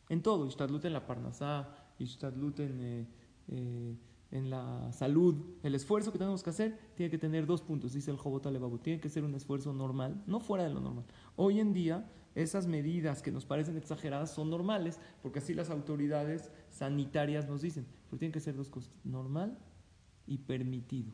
en 0.10 0.22
todo. 0.22 0.46
Ishtadlut 0.46 0.84
en 0.86 0.94
la 0.94 1.08
Parnasá, 1.08 1.85
Ishtadlut 2.00 2.60
en, 2.60 2.80
eh, 2.82 3.08
eh, 3.48 3.98
en 4.32 4.50
la 4.50 4.92
salud. 4.92 5.36
El 5.64 5.76
esfuerzo 5.76 6.12
que 6.12 6.18
tenemos 6.18 6.44
que 6.44 6.50
hacer 6.50 6.78
tiene 6.96 7.10
que 7.10 7.18
tener 7.18 7.46
dos 7.46 7.62
puntos, 7.62 7.94
dice 7.94 8.12
el 8.12 8.18
Jobot 8.18 8.46
Alebabu. 8.46 8.80
Tiene 8.80 9.00
que 9.00 9.10
ser 9.10 9.24
un 9.24 9.36
esfuerzo 9.36 9.74
normal, 9.74 10.24
no 10.28 10.40
fuera 10.40 10.64
de 10.64 10.74
lo 10.74 10.82
normal. 10.82 11.06
Hoy 11.36 11.60
en 11.60 11.74
día, 11.74 12.10
esas 12.36 12.68
medidas 12.68 13.22
que 13.22 13.32
nos 13.32 13.46
parecen 13.46 13.78
exageradas 13.78 14.34
son 14.34 14.50
normales, 14.50 15.00
porque 15.22 15.40
así 15.40 15.54
las 15.54 15.70
autoridades 15.70 16.52
sanitarias 16.70 17.48
nos 17.48 17.62
dicen. 17.62 17.86
Pero 18.10 18.20
tienen 18.20 18.34
que 18.34 18.40
ser 18.42 18.56
dos 18.56 18.70
cosas: 18.70 18.94
normal 19.04 19.58
y 20.28 20.40
permitido. 20.40 21.14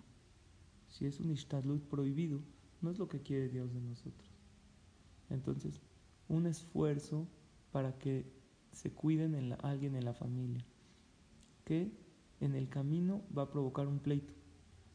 Si 0.88 1.06
es 1.06 1.20
un 1.20 1.32
Ishtadlut 1.32 1.84
prohibido, 1.84 2.42
no 2.82 2.90
es 2.90 2.98
lo 2.98 3.08
que 3.08 3.22
quiere 3.22 3.50
Dios 3.50 3.74
de 3.74 3.82
nosotros. 3.82 4.30
Entonces, 5.30 5.82
un 6.28 6.48
esfuerzo 6.48 7.28
para 7.72 7.98
que 7.98 8.26
se 8.72 8.92
cuiden 8.92 9.36
en 9.36 9.54
alguien 9.64 9.96
en 9.96 10.06
la 10.06 10.14
familia, 10.14 10.66
que 11.64 11.92
en 12.40 12.56
el 12.56 12.70
camino 12.70 13.22
va 13.36 13.44
a 13.44 13.50
provocar 13.50 13.88
un 13.88 14.00
pleito. 14.00 14.34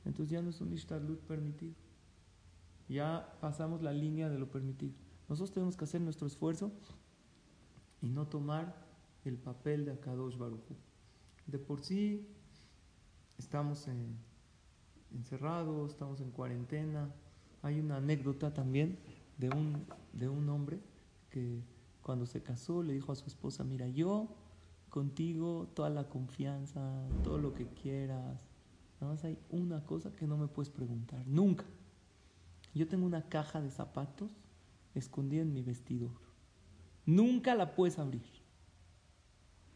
Entonces 0.04 0.30
ya 0.30 0.42
no 0.42 0.50
es 0.50 0.60
un 0.60 0.72
ishtadlut 0.72 1.20
permitido. 1.20 1.74
Ya 2.88 3.36
pasamos 3.40 3.82
la 3.82 3.92
línea 3.92 4.28
de 4.28 4.38
lo 4.38 4.50
permitido. 4.50 4.94
Nosotros 5.28 5.52
tenemos 5.52 5.76
que 5.76 5.84
hacer 5.84 6.00
nuestro 6.00 6.26
esfuerzo 6.26 6.72
y 8.00 8.08
no 8.08 8.26
tomar 8.26 8.86
el 9.24 9.36
papel 9.36 9.84
de 9.84 9.92
Akadosh 9.92 10.36
Baruchu. 10.36 10.74
De 11.46 11.58
por 11.58 11.80
sí 11.80 12.28
estamos 13.38 13.88
encerrados, 15.12 15.90
estamos 15.90 16.20
en 16.20 16.30
cuarentena. 16.30 17.12
Hay 17.62 17.80
una 17.80 17.96
anécdota 17.96 18.54
también 18.54 18.98
de 19.38 19.50
un, 19.50 19.84
de 20.12 20.28
un 20.28 20.48
hombre 20.48 20.80
que 21.30 21.62
cuando 22.02 22.26
se 22.26 22.42
casó 22.42 22.82
le 22.82 22.92
dijo 22.92 23.10
a 23.10 23.16
su 23.16 23.26
esposa, 23.26 23.64
mira, 23.64 23.88
yo 23.88 24.28
contigo 24.96 25.68
toda 25.74 25.90
la 25.90 26.08
confianza, 26.08 27.06
todo 27.22 27.36
lo 27.36 27.52
que 27.52 27.66
quieras. 27.66 28.40
Nada 28.98 29.12
más 29.12 29.22
hay 29.24 29.38
una 29.50 29.84
cosa 29.84 30.10
que 30.16 30.26
no 30.26 30.38
me 30.38 30.48
puedes 30.48 30.70
preguntar, 30.70 31.22
nunca. 31.26 31.66
Yo 32.72 32.88
tengo 32.88 33.04
una 33.04 33.28
caja 33.28 33.60
de 33.60 33.70
zapatos 33.70 34.32
escondida 34.94 35.42
en 35.42 35.52
mi 35.52 35.60
vestidor. 35.60 36.16
Nunca 37.04 37.54
la 37.54 37.74
puedes 37.74 37.98
abrir. 37.98 38.24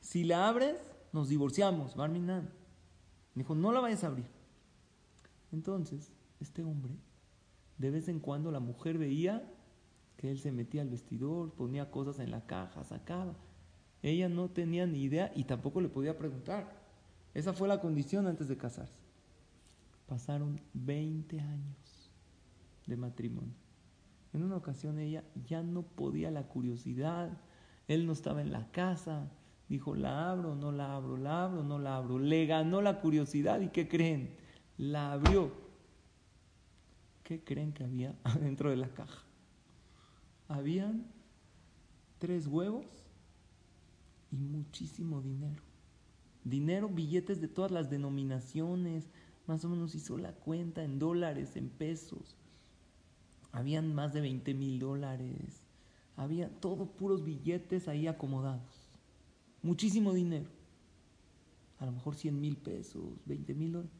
Si 0.00 0.24
la 0.24 0.48
abres, 0.48 0.78
nos 1.12 1.28
divorciamos, 1.28 1.96
Barminan. 1.96 2.48
dijo, 3.34 3.54
no 3.54 3.72
la 3.72 3.80
vayas 3.80 4.04
a 4.04 4.06
abrir. 4.06 4.30
Entonces, 5.52 6.14
este 6.40 6.62
hombre 6.62 6.94
de 7.76 7.90
vez 7.90 8.08
en 8.08 8.20
cuando 8.20 8.50
la 8.50 8.60
mujer 8.60 8.96
veía 8.96 9.52
que 10.16 10.30
él 10.30 10.38
se 10.38 10.50
metía 10.50 10.80
al 10.80 10.88
vestidor, 10.88 11.52
ponía 11.52 11.90
cosas 11.90 12.20
en 12.20 12.30
la 12.30 12.46
caja, 12.46 12.84
sacaba. 12.84 13.36
Ella 14.02 14.28
no 14.28 14.48
tenía 14.48 14.86
ni 14.86 15.02
idea 15.02 15.30
y 15.34 15.44
tampoco 15.44 15.80
le 15.80 15.88
podía 15.88 16.16
preguntar. 16.16 16.80
Esa 17.34 17.52
fue 17.52 17.68
la 17.68 17.80
condición 17.80 18.26
antes 18.26 18.48
de 18.48 18.56
casarse. 18.56 19.00
Pasaron 20.06 20.60
20 20.74 21.40
años 21.40 22.10
de 22.86 22.96
matrimonio. 22.96 23.54
En 24.32 24.42
una 24.42 24.56
ocasión 24.56 24.98
ella 24.98 25.24
ya 25.46 25.62
no 25.62 25.82
podía 25.82 26.30
la 26.30 26.44
curiosidad. 26.44 27.30
Él 27.88 28.06
no 28.06 28.12
estaba 28.12 28.40
en 28.40 28.52
la 28.52 28.70
casa. 28.70 29.30
Dijo, 29.68 29.94
la 29.94 30.30
abro, 30.30 30.56
no 30.56 30.72
la 30.72 30.96
abro, 30.96 31.16
la 31.16 31.44
abro, 31.44 31.62
no 31.62 31.78
la 31.78 31.96
abro. 31.96 32.18
Le 32.18 32.46
ganó 32.46 32.82
la 32.82 33.00
curiosidad 33.00 33.60
y 33.60 33.68
¿qué 33.68 33.88
creen? 33.88 34.34
La 34.78 35.12
abrió 35.12 35.52
¿Qué 37.30 37.44
creen 37.44 37.72
que 37.72 37.84
había 37.84 38.12
dentro 38.40 38.70
de 38.70 38.76
la 38.76 38.88
caja? 38.88 39.22
Habían 40.48 41.06
tres 42.18 42.48
huevos 42.48 42.99
y 44.30 44.36
muchísimo 44.36 45.20
dinero. 45.20 45.62
Dinero, 46.44 46.88
billetes 46.88 47.40
de 47.40 47.48
todas 47.48 47.70
las 47.70 47.90
denominaciones, 47.90 49.10
más 49.46 49.64
o 49.64 49.68
menos 49.68 49.94
hizo 49.94 50.16
la 50.16 50.32
cuenta 50.32 50.82
en 50.84 50.98
dólares, 50.98 51.56
en 51.56 51.68
pesos. 51.68 52.36
Habían 53.52 53.94
más 53.94 54.12
de 54.12 54.20
20 54.20 54.54
mil 54.54 54.78
dólares. 54.78 55.62
Había 56.16 56.48
todo 56.60 56.86
puros 56.86 57.24
billetes 57.24 57.88
ahí 57.88 58.06
acomodados. 58.06 58.88
Muchísimo 59.62 60.12
dinero. 60.12 60.48
A 61.78 61.86
lo 61.86 61.92
mejor 61.92 62.14
100 62.14 62.40
mil 62.40 62.56
pesos, 62.56 63.02
20 63.26 63.54
mil 63.54 63.72
dólares. 63.72 63.96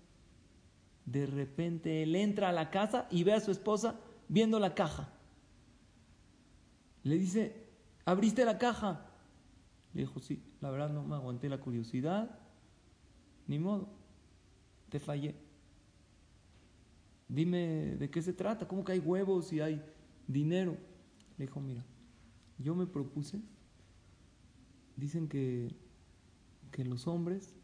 De 1.06 1.26
repente 1.26 2.02
él 2.02 2.14
entra 2.14 2.50
a 2.50 2.52
la 2.52 2.70
casa 2.70 3.08
y 3.10 3.24
ve 3.24 3.32
a 3.32 3.40
su 3.40 3.50
esposa 3.50 3.98
viendo 4.28 4.60
la 4.60 4.74
caja. 4.74 5.12
Le 7.02 7.18
dice, 7.18 7.66
¿abriste 8.04 8.44
la 8.44 8.58
caja? 8.58 9.09
Le 9.94 10.02
dijo, 10.02 10.20
sí, 10.20 10.42
la 10.60 10.70
verdad 10.70 10.90
no 10.90 11.02
me 11.02 11.14
aguanté 11.14 11.48
la 11.48 11.60
curiosidad. 11.60 12.38
Ni 13.46 13.58
modo, 13.58 13.88
te 14.88 15.00
fallé. 15.00 15.34
Dime 17.28 17.96
de 17.96 18.10
qué 18.10 18.22
se 18.22 18.32
trata, 18.32 18.66
cómo 18.66 18.84
que 18.84 18.92
hay 18.92 18.98
huevos 18.98 19.52
y 19.52 19.60
hay 19.60 19.82
dinero. 20.26 20.76
Le 21.38 21.46
dijo, 21.46 21.60
mira, 21.60 21.84
yo 22.58 22.74
me 22.74 22.86
propuse, 22.86 23.40
dicen 24.96 25.28
que, 25.28 25.74
que 26.70 26.84
los 26.84 27.06
hombres 27.06 27.54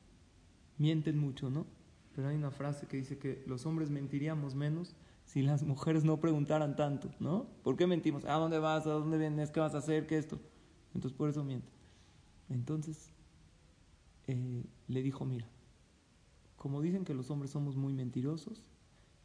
mienten 0.79 1.19
mucho, 1.19 1.51
¿no? 1.51 1.67
Pero 2.15 2.29
hay 2.29 2.37
una 2.37 2.51
frase 2.51 2.87
que 2.87 2.97
dice 2.97 3.19
que 3.19 3.45
los 3.47 3.67
hombres 3.67 3.91
mentiríamos 3.91 4.55
menos 4.55 4.97
si 5.25 5.43
las 5.43 5.65
mujeres 5.65 6.05
no 6.05 6.19
preguntaran 6.21 6.77
tanto, 6.77 7.11
¿no? 7.19 7.47
¿Por 7.63 7.77
qué 7.77 7.87
mentimos? 7.87 8.25
¿A 8.25 8.35
dónde 8.35 8.59
vas? 8.59 8.87
¿A 8.87 8.91
dónde 8.91 9.19
vienes? 9.19 9.51
¿Qué 9.51 9.61
vas 9.61 9.75
a 9.75 9.79
hacer? 9.79 10.07
¿Qué 10.07 10.17
esto? 10.17 10.41
Entonces 10.95 11.17
por 11.17 11.29
eso 11.29 11.45
miente. 11.45 11.76
Entonces 12.49 13.11
eh, 14.27 14.65
le 14.89 15.03
dijo, 15.03 15.25
mira, 15.25 15.47
como 16.57 16.81
dicen 16.81 17.05
que 17.05 17.15
los 17.15 17.31
hombres 17.31 17.51
somos 17.51 17.77
muy 17.77 17.93
mentirosos, 17.93 18.63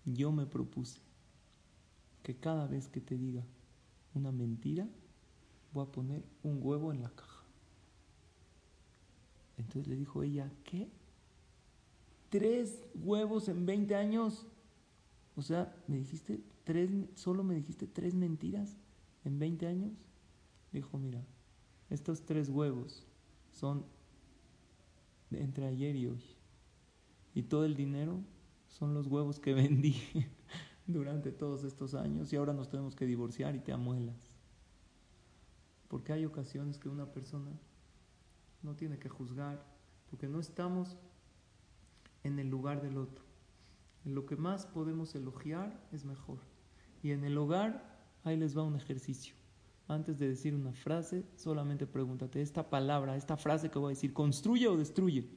yo 0.05 0.31
me 0.31 0.45
propuse 0.45 0.99
que 2.23 2.35
cada 2.35 2.67
vez 2.67 2.87
que 2.87 3.01
te 3.01 3.17
diga 3.17 3.43
una 4.13 4.31
mentira, 4.31 4.87
voy 5.73 5.85
a 5.85 5.91
poner 5.91 6.23
un 6.43 6.59
huevo 6.61 6.91
en 6.91 7.01
la 7.01 7.09
caja. 7.09 7.43
Entonces 9.57 9.87
le 9.87 9.95
dijo 9.95 10.23
ella, 10.23 10.51
¿qué? 10.63 10.89
tres 12.31 12.81
huevos 12.95 13.49
en 13.49 13.67
20 13.67 13.93
años. 13.93 14.47
O 15.35 15.43
sea, 15.43 15.75
me 15.87 15.97
dijiste 15.97 16.41
tres, 16.63 16.89
solo 17.13 17.43
me 17.43 17.53
dijiste 17.53 17.85
tres 17.85 18.15
mentiras 18.15 18.77
en 19.23 19.37
20 19.37 19.67
años. 19.67 19.91
Dijo, 20.71 20.97
mira, 20.97 21.23
estos 21.89 22.25
tres 22.25 22.49
huevos 22.49 23.05
son 23.51 23.85
entre 25.31 25.67
ayer 25.67 25.95
y 25.95 26.07
hoy. 26.07 26.23
Y 27.33 27.43
todo 27.43 27.65
el 27.65 27.75
dinero 27.75 28.19
son 28.67 28.93
los 28.93 29.07
huevos 29.07 29.39
que 29.39 29.53
vendí 29.55 29.95
durante 30.87 31.31
todos 31.31 31.63
estos 31.63 31.93
años 31.93 32.31
y 32.33 32.35
ahora 32.35 32.53
nos 32.53 32.69
tenemos 32.69 32.95
que 32.95 33.05
divorciar 33.05 33.55
y 33.55 33.59
te 33.59 33.71
amuelas. 33.71 34.35
Porque 35.87 36.13
hay 36.13 36.25
ocasiones 36.25 36.77
que 36.77 36.89
una 36.89 37.11
persona 37.11 37.51
no 38.61 38.75
tiene 38.75 38.97
que 38.97 39.09
juzgar, 39.09 39.65
porque 40.09 40.27
no 40.27 40.39
estamos 40.39 40.97
en 42.23 42.39
el 42.39 42.49
lugar 42.49 42.81
del 42.81 42.97
otro. 42.97 43.23
Lo 44.05 44.25
que 44.25 44.35
más 44.35 44.65
podemos 44.65 45.13
elogiar 45.15 45.87
es 45.91 46.05
mejor. 46.05 46.39
Y 47.03 47.11
en 47.11 47.23
el 47.23 47.37
hogar, 47.37 47.99
ahí 48.23 48.37
les 48.37 48.57
va 48.57 48.63
un 48.63 48.75
ejercicio. 48.75 49.35
Antes 49.91 50.19
de 50.19 50.29
decir 50.29 50.55
una 50.55 50.71
frase, 50.71 51.25
solamente 51.35 51.85
pregúntate, 51.85 52.41
¿esta 52.41 52.69
palabra, 52.69 53.17
esta 53.17 53.35
frase 53.35 53.69
que 53.69 53.77
voy 53.77 53.91
a 53.91 53.95
decir, 53.95 54.13
construye 54.13 54.69
o 54.69 54.77
destruye? 54.77 55.27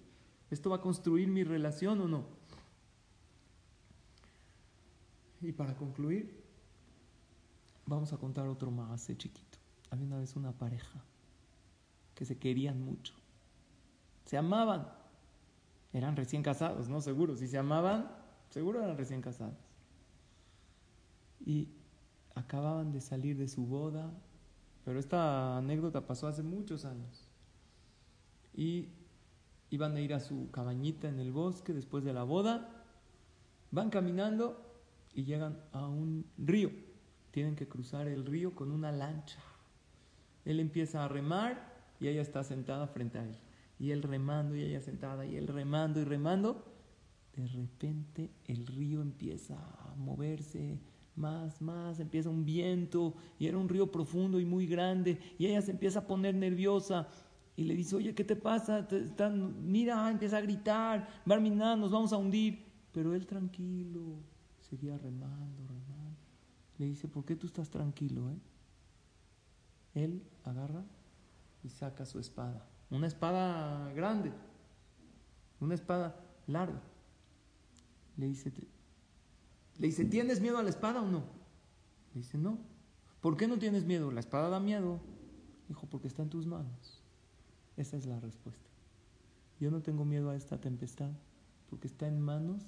¿Esto 0.49 0.71
va 0.71 0.77
a 0.77 0.81
construir 0.81 1.27
mi 1.27 1.43
relación 1.43 2.01
o 2.01 2.07
no? 2.07 2.25
Y 5.41 5.51
para 5.51 5.75
concluir, 5.75 6.41
vamos 7.85 8.13
a 8.13 8.17
contar 8.17 8.47
otro 8.47 8.71
más 8.71 9.09
chiquito. 9.17 9.59
Había 9.91 10.07
una 10.07 10.19
vez 10.19 10.37
una 10.37 10.53
pareja 10.53 11.03
que 12.15 12.25
se 12.25 12.39
querían 12.39 12.81
mucho. 12.81 13.13
Se 14.25 14.37
amaban. 14.37 14.87
Eran 15.93 16.15
recién 16.15 16.45
casados, 16.45 16.89
¿no? 16.89 17.01
Seguro. 17.01 17.35
Si 17.35 17.49
se 17.49 17.59
amaban, 17.59 18.09
seguro 18.51 18.81
eran 18.81 18.97
recién 18.97 19.21
casados. 19.21 19.59
Y 21.45 21.71
acababan 22.37 22.93
de 22.93 23.01
salir 23.01 23.37
de 23.37 23.49
su 23.49 23.67
boda. 23.67 24.13
Pero 24.85 24.99
esta 24.99 25.57
anécdota 25.57 26.07
pasó 26.07 26.27
hace 26.27 26.43
muchos 26.43 26.85
años. 26.85 27.31
Y 28.55 28.89
iban 29.71 29.97
a 29.97 30.01
ir 30.01 30.15
a 30.15 30.21
su 30.21 30.51
cabañita 30.51 31.09
en 31.09 31.19
el 31.19 31.33
bosque 31.33 31.73
después 31.73 32.05
de 32.05 32.13
la 32.13 32.23
boda. 32.23 32.85
Van 33.71 33.91
caminando 33.91 34.61
y 35.15 35.25
llegan 35.25 35.59
a 35.73 35.89
un 35.89 36.27
río. 36.37 36.71
Tienen 37.31 37.57
que 37.57 37.67
cruzar 37.67 38.07
el 38.09 38.27
río 38.27 38.55
con 38.55 38.71
una 38.71 38.93
lancha. 38.93 39.41
Él 40.45 40.61
empieza 40.61 41.05
a 41.05 41.09
remar 41.09 41.73
y 41.99 42.09
ella 42.09 42.23
está 42.23 42.45
sentada 42.45 42.87
frente 42.87 43.19
a 43.19 43.25
él. 43.25 43.37
Y 43.79 43.91
él 43.91 44.03
remando 44.03 44.55
y 44.55 44.63
ella 44.63 44.81
sentada 44.81 45.25
y 45.27 45.37
él 45.37 45.49
remando 45.49 46.01
y 46.01 46.05
remando. 46.05 46.65
De 47.35 47.47
repente 47.49 48.31
el 48.47 48.67
río 48.67 49.01
empieza 49.01 49.57
a 49.57 49.95
moverse 49.97 50.79
más, 51.17 51.61
más, 51.61 52.01
empieza 52.01 52.29
un 52.29 52.45
viento 52.45 53.15
y 53.39 53.47
era 53.47 53.59
un 53.59 53.69
río 53.69 53.91
profundo 53.91 54.41
y 54.41 54.45
muy 54.45 54.67
grande 54.67 55.19
y 55.39 55.47
ella 55.47 55.63
se 55.63 55.71
empieza 55.71 56.01
a 56.01 56.07
poner 56.07 56.35
nerviosa 56.35 57.09
y 57.57 57.65
le 57.65 57.75
dice, 57.75 57.95
oye, 57.95 58.15
¿qué 58.15 58.25
te 58.25 58.35
pasa? 58.35 58.87
mira, 59.63 60.11
empieza 60.11 60.39
a 60.39 60.41
gritar, 60.41 61.09
Barminá, 61.25 61.77
nos 61.77 61.93
vamos 61.93 62.13
a 62.13 62.17
hundir. 62.17 62.65
Pero 62.93 63.15
él 63.15 63.27
tranquilo, 63.27 64.23
seguía 64.61 64.97
remando, 64.99 65.67
remando. 65.67 66.19
Le 66.79 66.87
dice, 66.87 67.09
¿por 67.09 67.25
qué 67.25 67.37
tú 67.37 67.47
estás 67.47 67.71
tranquilo? 67.71 68.31
Eh? 68.31 68.39
Él 69.95 70.23
agarra 70.45 70.85
y 71.63 71.69
saca 71.69 72.05
su 72.07 72.19
espada. 72.19 72.67
Una 72.91 73.07
espada 73.07 73.93
grande, 73.93 74.33
una 75.61 75.75
espada 75.75 76.21
larga. 76.47 76.81
Le 78.17 78.27
dice, 78.27 78.53
le 79.79 79.89
dice, 79.89 80.05
¿tienes 80.05 80.41
miedo 80.41 80.59
a 80.59 80.63
la 80.63 80.71
espada 80.71 81.03
o 81.03 81.07
no? 81.07 81.25
Le 82.15 82.21
dice, 82.21 82.39
no. 82.39 82.59
¿Por 83.21 83.37
qué 83.37 83.49
no 83.49 83.59
tienes 83.59 83.85
miedo? 83.85 84.11
La 84.11 84.21
espada 84.21 84.49
da 84.49 84.61
miedo. 84.61 85.01
Dijo, 85.69 85.87
porque 85.89 86.09
está 86.09 86.23
en 86.23 86.31
tus 86.31 86.47
manos. 86.47 87.03
Esa 87.77 87.97
es 87.97 88.07
la 88.07 88.21
respuesta. 88.21 88.69
Yo 89.59 89.71
no 89.71 89.83
tengo 89.83 90.05
miedo 90.05 90.31
a 90.31 90.37
esta 90.37 90.61
tempestad 90.61 91.11
porque 91.69 91.89
está 91.89 92.07
en 92.07 92.21
manos 92.21 92.63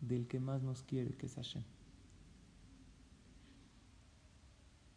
del 0.00 0.26
que 0.26 0.40
más 0.40 0.62
nos 0.62 0.82
quiere, 0.82 1.14
que 1.16 1.26
es 1.26 1.34
Hashem. 1.34 1.62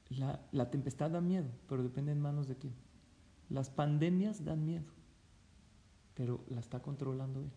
La, 0.10 0.40
la 0.52 0.72
tempestad 0.72 1.12
da 1.12 1.22
miedo, 1.22 1.50
pero 1.68 1.84
depende 1.84 2.12
en 2.12 2.22
manos 2.22 2.48
de 2.48 2.56
quién. 2.56 2.74
Las 3.50 3.70
pandemias 3.70 4.44
dan 4.46 4.66
miedo, 4.66 4.86
pero 6.16 6.44
la 6.50 6.60
está 6.60 6.82
controlando 6.82 7.42
Él. 7.42 7.52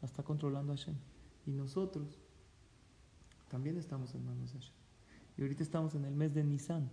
La 0.00 0.06
está 0.06 0.22
controlando 0.22 0.72
Hashem. 0.72 0.96
Y 1.46 1.50
nosotros 1.50 2.18
también 3.48 3.76
estamos 3.76 4.14
en 4.14 4.24
manos 4.24 4.52
de 4.52 4.58
Hashem. 4.58 4.74
Y 5.36 5.42
ahorita 5.42 5.62
estamos 5.62 5.94
en 5.94 6.04
el 6.04 6.14
mes 6.14 6.34
de 6.34 6.44
Nisan. 6.44 6.90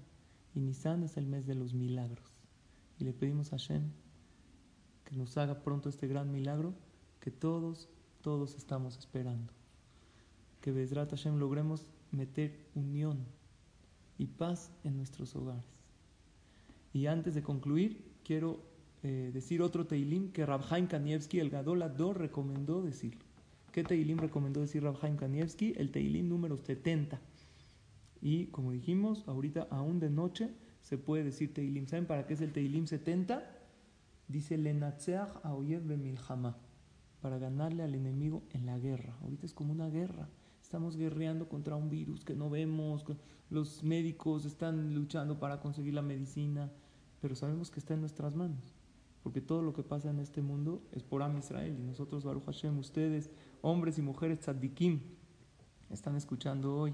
Y 0.53 0.59
Nisan 0.59 1.03
es 1.03 1.17
el 1.17 1.25
mes 1.25 1.45
de 1.45 1.55
los 1.55 1.73
milagros. 1.73 2.31
Y 2.99 3.05
le 3.05 3.13
pedimos 3.13 3.53
a 3.53 3.57
Hashem 3.57 3.89
que 5.03 5.15
nos 5.15 5.37
haga 5.37 5.63
pronto 5.63 5.89
este 5.89 6.07
gran 6.07 6.31
milagro 6.31 6.73
que 7.19 7.31
todos, 7.31 7.89
todos 8.21 8.55
estamos 8.55 8.97
esperando. 8.97 9.51
Que 10.61 10.71
Bezrat 10.71 11.09
Hashem 11.09 11.37
logremos 11.37 11.85
meter 12.11 12.67
unión 12.75 13.25
y 14.17 14.27
paz 14.27 14.71
en 14.83 14.97
nuestros 14.97 15.35
hogares. 15.35 15.65
Y 16.93 17.07
antes 17.07 17.33
de 17.33 17.41
concluir, 17.41 18.13
quiero 18.23 18.61
eh, 19.01 19.31
decir 19.33 19.61
otro 19.61 19.87
Teilim 19.87 20.31
que 20.31 20.45
Rabhaim 20.45 20.87
Kanievski, 20.87 21.39
el 21.39 21.49
Gadol 21.49 21.81
Ador, 21.81 22.19
recomendó 22.19 22.81
decirlo. 22.81 23.25
¿Qué 23.73 23.83
Teilim 23.83 24.19
recomendó 24.19 24.61
decir 24.61 24.83
Rabhaim 24.83 25.17
Kanievski? 25.17 25.73
El 25.75 25.89
Teilim 25.89 26.29
número 26.29 26.57
70. 26.57 27.19
Y 28.21 28.45
como 28.47 28.71
dijimos, 28.71 29.27
ahorita 29.27 29.67
aún 29.71 29.99
de 29.99 30.11
noche 30.11 30.51
se 30.81 30.99
puede 30.99 31.23
decir 31.23 31.55
Teilim. 31.55 31.87
¿Saben 31.87 32.05
para 32.05 32.27
qué 32.27 32.35
es 32.35 32.41
el 32.41 32.53
Teilim 32.53 32.85
70? 32.85 33.43
Dice 34.27 34.59
Lenatseach 34.59 35.43
Aoyev 35.43 35.85
Milhama, 35.97 36.55
para 37.19 37.39
ganarle 37.39 37.81
al 37.81 37.95
enemigo 37.95 38.43
en 38.51 38.67
la 38.67 38.77
guerra. 38.77 39.17
Ahorita 39.23 39.47
es 39.47 39.53
como 39.55 39.71
una 39.73 39.89
guerra. 39.89 40.29
Estamos 40.61 40.95
guerreando 40.95 41.49
contra 41.49 41.75
un 41.75 41.89
virus 41.89 42.23
que 42.23 42.35
no 42.35 42.51
vemos, 42.51 43.03
los 43.49 43.83
médicos 43.83 44.45
están 44.45 44.93
luchando 44.93 45.39
para 45.39 45.59
conseguir 45.59 45.95
la 45.95 46.03
medicina, 46.03 46.71
pero 47.21 47.33
sabemos 47.33 47.71
que 47.71 47.79
está 47.79 47.95
en 47.95 48.01
nuestras 48.01 48.35
manos, 48.35 48.75
porque 49.23 49.41
todo 49.41 49.63
lo 49.63 49.73
que 49.73 49.81
pasa 49.81 50.11
en 50.11 50.19
este 50.19 50.43
mundo 50.43 50.83
es 50.91 51.01
por 51.01 51.23
Am 51.23 51.37
Israel 51.39 51.75
y 51.79 51.83
nosotros, 51.83 52.23
Baruch 52.23 52.45
Hashem, 52.45 52.77
ustedes, 52.77 53.31
hombres 53.63 53.97
y 53.97 54.01
mujeres 54.01 54.39
tzaddikim, 54.39 54.99
están 55.89 56.15
escuchando 56.15 56.75
hoy 56.75 56.93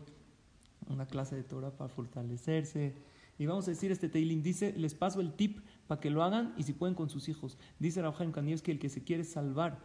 una 0.87 1.07
clase 1.07 1.35
de 1.35 1.43
Torah 1.43 1.71
para 1.71 1.89
fortalecerse. 1.89 2.93
Y 3.39 3.45
vamos 3.47 3.67
a 3.67 3.71
decir 3.71 3.91
este 3.91 4.07
Teilim, 4.07 4.43
dice, 4.43 4.73
les 4.77 4.93
paso 4.93 5.19
el 5.19 5.33
tip 5.33 5.59
para 5.87 5.99
que 5.99 6.11
lo 6.11 6.23
hagan 6.23 6.53
y 6.57 6.63
si 6.63 6.73
pueden 6.73 6.95
con 6.95 7.09
sus 7.09 7.27
hijos. 7.27 7.57
Dice 7.79 8.01
Rabhaim 8.01 8.31
que 8.31 8.71
el 8.71 8.79
que 8.79 8.89
se 8.89 9.03
quiere 9.03 9.23
salvar 9.23 9.79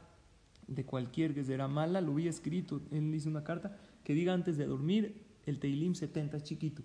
de 0.67 0.85
cualquier 0.85 1.35
que 1.35 1.43
será 1.43 1.69
mala, 1.69 2.01
lo 2.01 2.13
había 2.13 2.31
escrito, 2.31 2.83
él 2.91 3.15
hizo 3.15 3.29
una 3.29 3.45
carta 3.45 3.77
que 4.03 4.15
diga 4.15 4.35
antes 4.35 4.57
de 4.59 4.67
dormir 4.67 5.23
el 5.47 5.59
Teilim 5.61 5.95
70, 5.95 6.37
es 6.37 6.45
chiquito. 6.45 6.83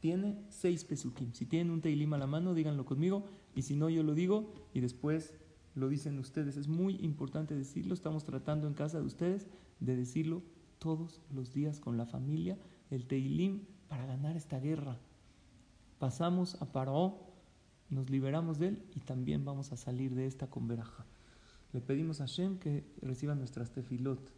Tiene 0.00 0.42
seis 0.48 0.84
pesukim. 0.84 1.32
Si 1.34 1.46
tienen 1.46 1.70
un 1.70 1.82
Teilim 1.82 2.12
a 2.14 2.18
la 2.18 2.26
mano, 2.26 2.54
díganlo 2.54 2.84
conmigo. 2.84 3.26
Y 3.54 3.62
si 3.62 3.76
no, 3.76 3.90
yo 3.90 4.02
lo 4.02 4.14
digo 4.14 4.52
y 4.72 4.80
después 4.80 5.34
lo 5.74 5.88
dicen 5.88 6.18
ustedes. 6.18 6.56
Es 6.56 6.68
muy 6.68 6.96
importante 6.96 7.54
decirlo. 7.54 7.94
Estamos 7.94 8.24
tratando 8.24 8.66
en 8.66 8.74
casa 8.74 8.98
de 8.98 9.06
ustedes 9.06 9.46
de 9.80 9.96
decirlo 9.96 10.42
todos 10.78 11.20
los 11.32 11.52
días 11.52 11.80
con 11.80 11.96
la 11.96 12.06
familia. 12.06 12.58
El 12.90 13.06
Teilim 13.06 13.64
para 13.88 14.06
ganar 14.06 14.36
esta 14.36 14.58
guerra. 14.60 14.98
Pasamos 15.98 16.60
a 16.62 16.72
Paró, 16.72 17.18
nos 17.90 18.08
liberamos 18.08 18.58
de 18.58 18.68
él 18.68 18.82
y 18.94 19.00
también 19.00 19.44
vamos 19.44 19.72
a 19.72 19.76
salir 19.76 20.14
de 20.14 20.26
esta 20.26 20.48
con. 20.48 21.04
Le 21.72 21.80
pedimos 21.80 22.20
a 22.20 22.24
Hashem 22.24 22.58
que 22.58 22.84
reciba 23.02 23.34
nuestras 23.34 23.70
tefilot 23.70 24.32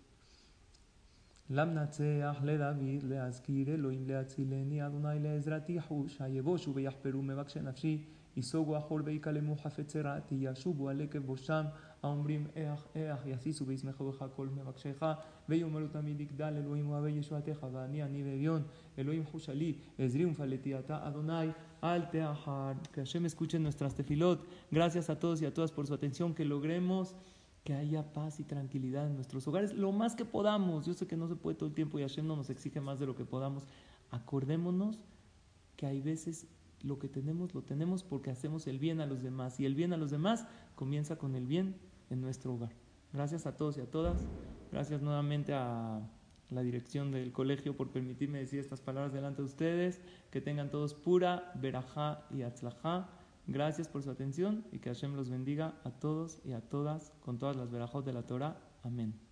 y 8.35 8.43
sogo 8.43 8.77
a 8.77 8.81
jorbe 8.81 9.13
y 9.15 9.21
calemu 9.21 9.57
jafetzerat 9.57 10.31
y 10.33 10.41
yashubu 10.41 10.89
aleke 10.89 11.19
bosham 11.19 11.71
a 12.01 12.09
umbrim 12.09 12.49
each 12.55 12.81
each 12.95 13.27
y 13.27 13.33
así 13.33 13.53
subís 13.53 13.85
mejor 13.85 14.13
de 14.13 14.19
jacol 14.19 14.51
me 14.51 14.63
bakshecha 14.63 15.19
veyo 15.47 15.69
malo 15.69 15.89
eloim 15.95 16.91
o 16.91 16.97
abey 16.97 17.15
yeshua 17.15 17.43
teja 17.43 17.89
ni 17.89 18.01
ani 18.01 18.23
bebión 18.23 18.65
eloim 18.97 19.25
hushali 19.33 19.79
ezrium 19.99 20.35
faletiata 20.35 21.07
adonai 21.07 21.55
al 21.81 22.11
teahar 22.11 22.77
que 22.93 23.01
Hashem 23.01 23.27
escuche 23.27 23.59
nuestras 23.59 23.95
tefilot 23.95 24.41
gracias 24.71 25.11
a 25.11 25.19
todos 25.19 25.43
y 25.43 25.47
a 25.47 25.53
todas 25.53 25.71
por 25.73 25.87
su 25.87 25.95
atención 25.95 26.35
que 26.35 26.45
logremos 26.45 27.15
Que 27.65 27.75
haya 27.75 28.03
paz 28.13 28.41
y 28.41 28.45
tranquilidad 28.45 29.07
en 29.07 29.15
nuestros 29.15 29.47
hogares, 29.47 29.73
lo 29.73 29.93
más 29.93 30.17
que 30.17 30.25
podamos. 30.25 30.85
Yo 30.85 30.95
sé 30.95 31.07
que 31.07 31.17
no 31.17 31.29
se 31.29 31.37
puede 31.37 31.57
todo 31.57 31.69
el 31.69 31.75
tiempo 31.77 31.97
y 31.97 32.03
Hashem 32.03 32.27
no 32.27 32.35
nos 32.35 32.51
exige 32.51 32.81
más 32.81 32.99
de 32.99 33.07
lo 33.07 33.15
que 33.15 33.25
podamos. 33.25 33.63
Acordémonos 34.11 34.99
que 35.77 35.87
hay 35.87 36.01
veces 36.01 36.49
lo 36.83 36.99
que 36.99 37.09
tenemos 37.09 37.55
lo 37.55 37.63
tenemos 37.63 38.03
porque 38.03 38.31
hacemos 38.31 38.67
el 38.67 38.79
bien 38.79 39.01
a 39.01 39.07
los 39.07 39.23
demás 39.23 39.61
y 39.61 39.67
el 39.67 39.75
bien 39.75 39.93
a 39.93 39.97
los 39.97 40.11
demás 40.11 40.47
comienza 40.75 41.17
con 41.17 41.35
el 41.35 41.47
bien 41.47 41.77
en 42.11 42.21
nuestro 42.21 42.55
hogar. 42.55 42.73
Gracias 43.13 43.47
a 43.47 43.57
todos 43.57 43.77
y 43.79 43.81
a 43.81 43.91
todas. 43.91 44.27
Gracias 44.71 45.03
nuevamente 45.03 45.53
a 45.53 46.01
la 46.51 46.63
dirección 46.63 47.11
del 47.11 47.33
colegio 47.33 47.77
por 47.77 47.91
permitirme 47.91 48.39
decir 48.39 48.61
estas 48.61 48.81
palabras 48.81 49.13
delante 49.13 49.43
de 49.43 49.47
ustedes. 49.47 50.01
Que 50.31 50.41
tengan 50.41 50.71
todos 50.71 50.95
pura, 50.95 51.53
verajá 51.55 52.25
y 52.31 52.43
atzlajá. 52.43 53.09
Gracias 53.47 53.89
por 53.89 54.03
su 54.03 54.11
atención 54.11 54.65
y 54.73 54.79
que 54.79 54.91
Hashem 54.91 55.15
los 55.15 55.29
bendiga 55.29 55.75
a 55.85 55.91
todos 55.91 56.39
y 56.45 56.53
a 56.53 56.61
todas 56.61 57.13
con 57.25 57.39
todas 57.39 57.57
las 57.57 57.71
verajos 57.71 58.05
de 58.05 58.13
la 58.13 58.23
Torah. 58.23 58.57
Amén. 58.83 59.32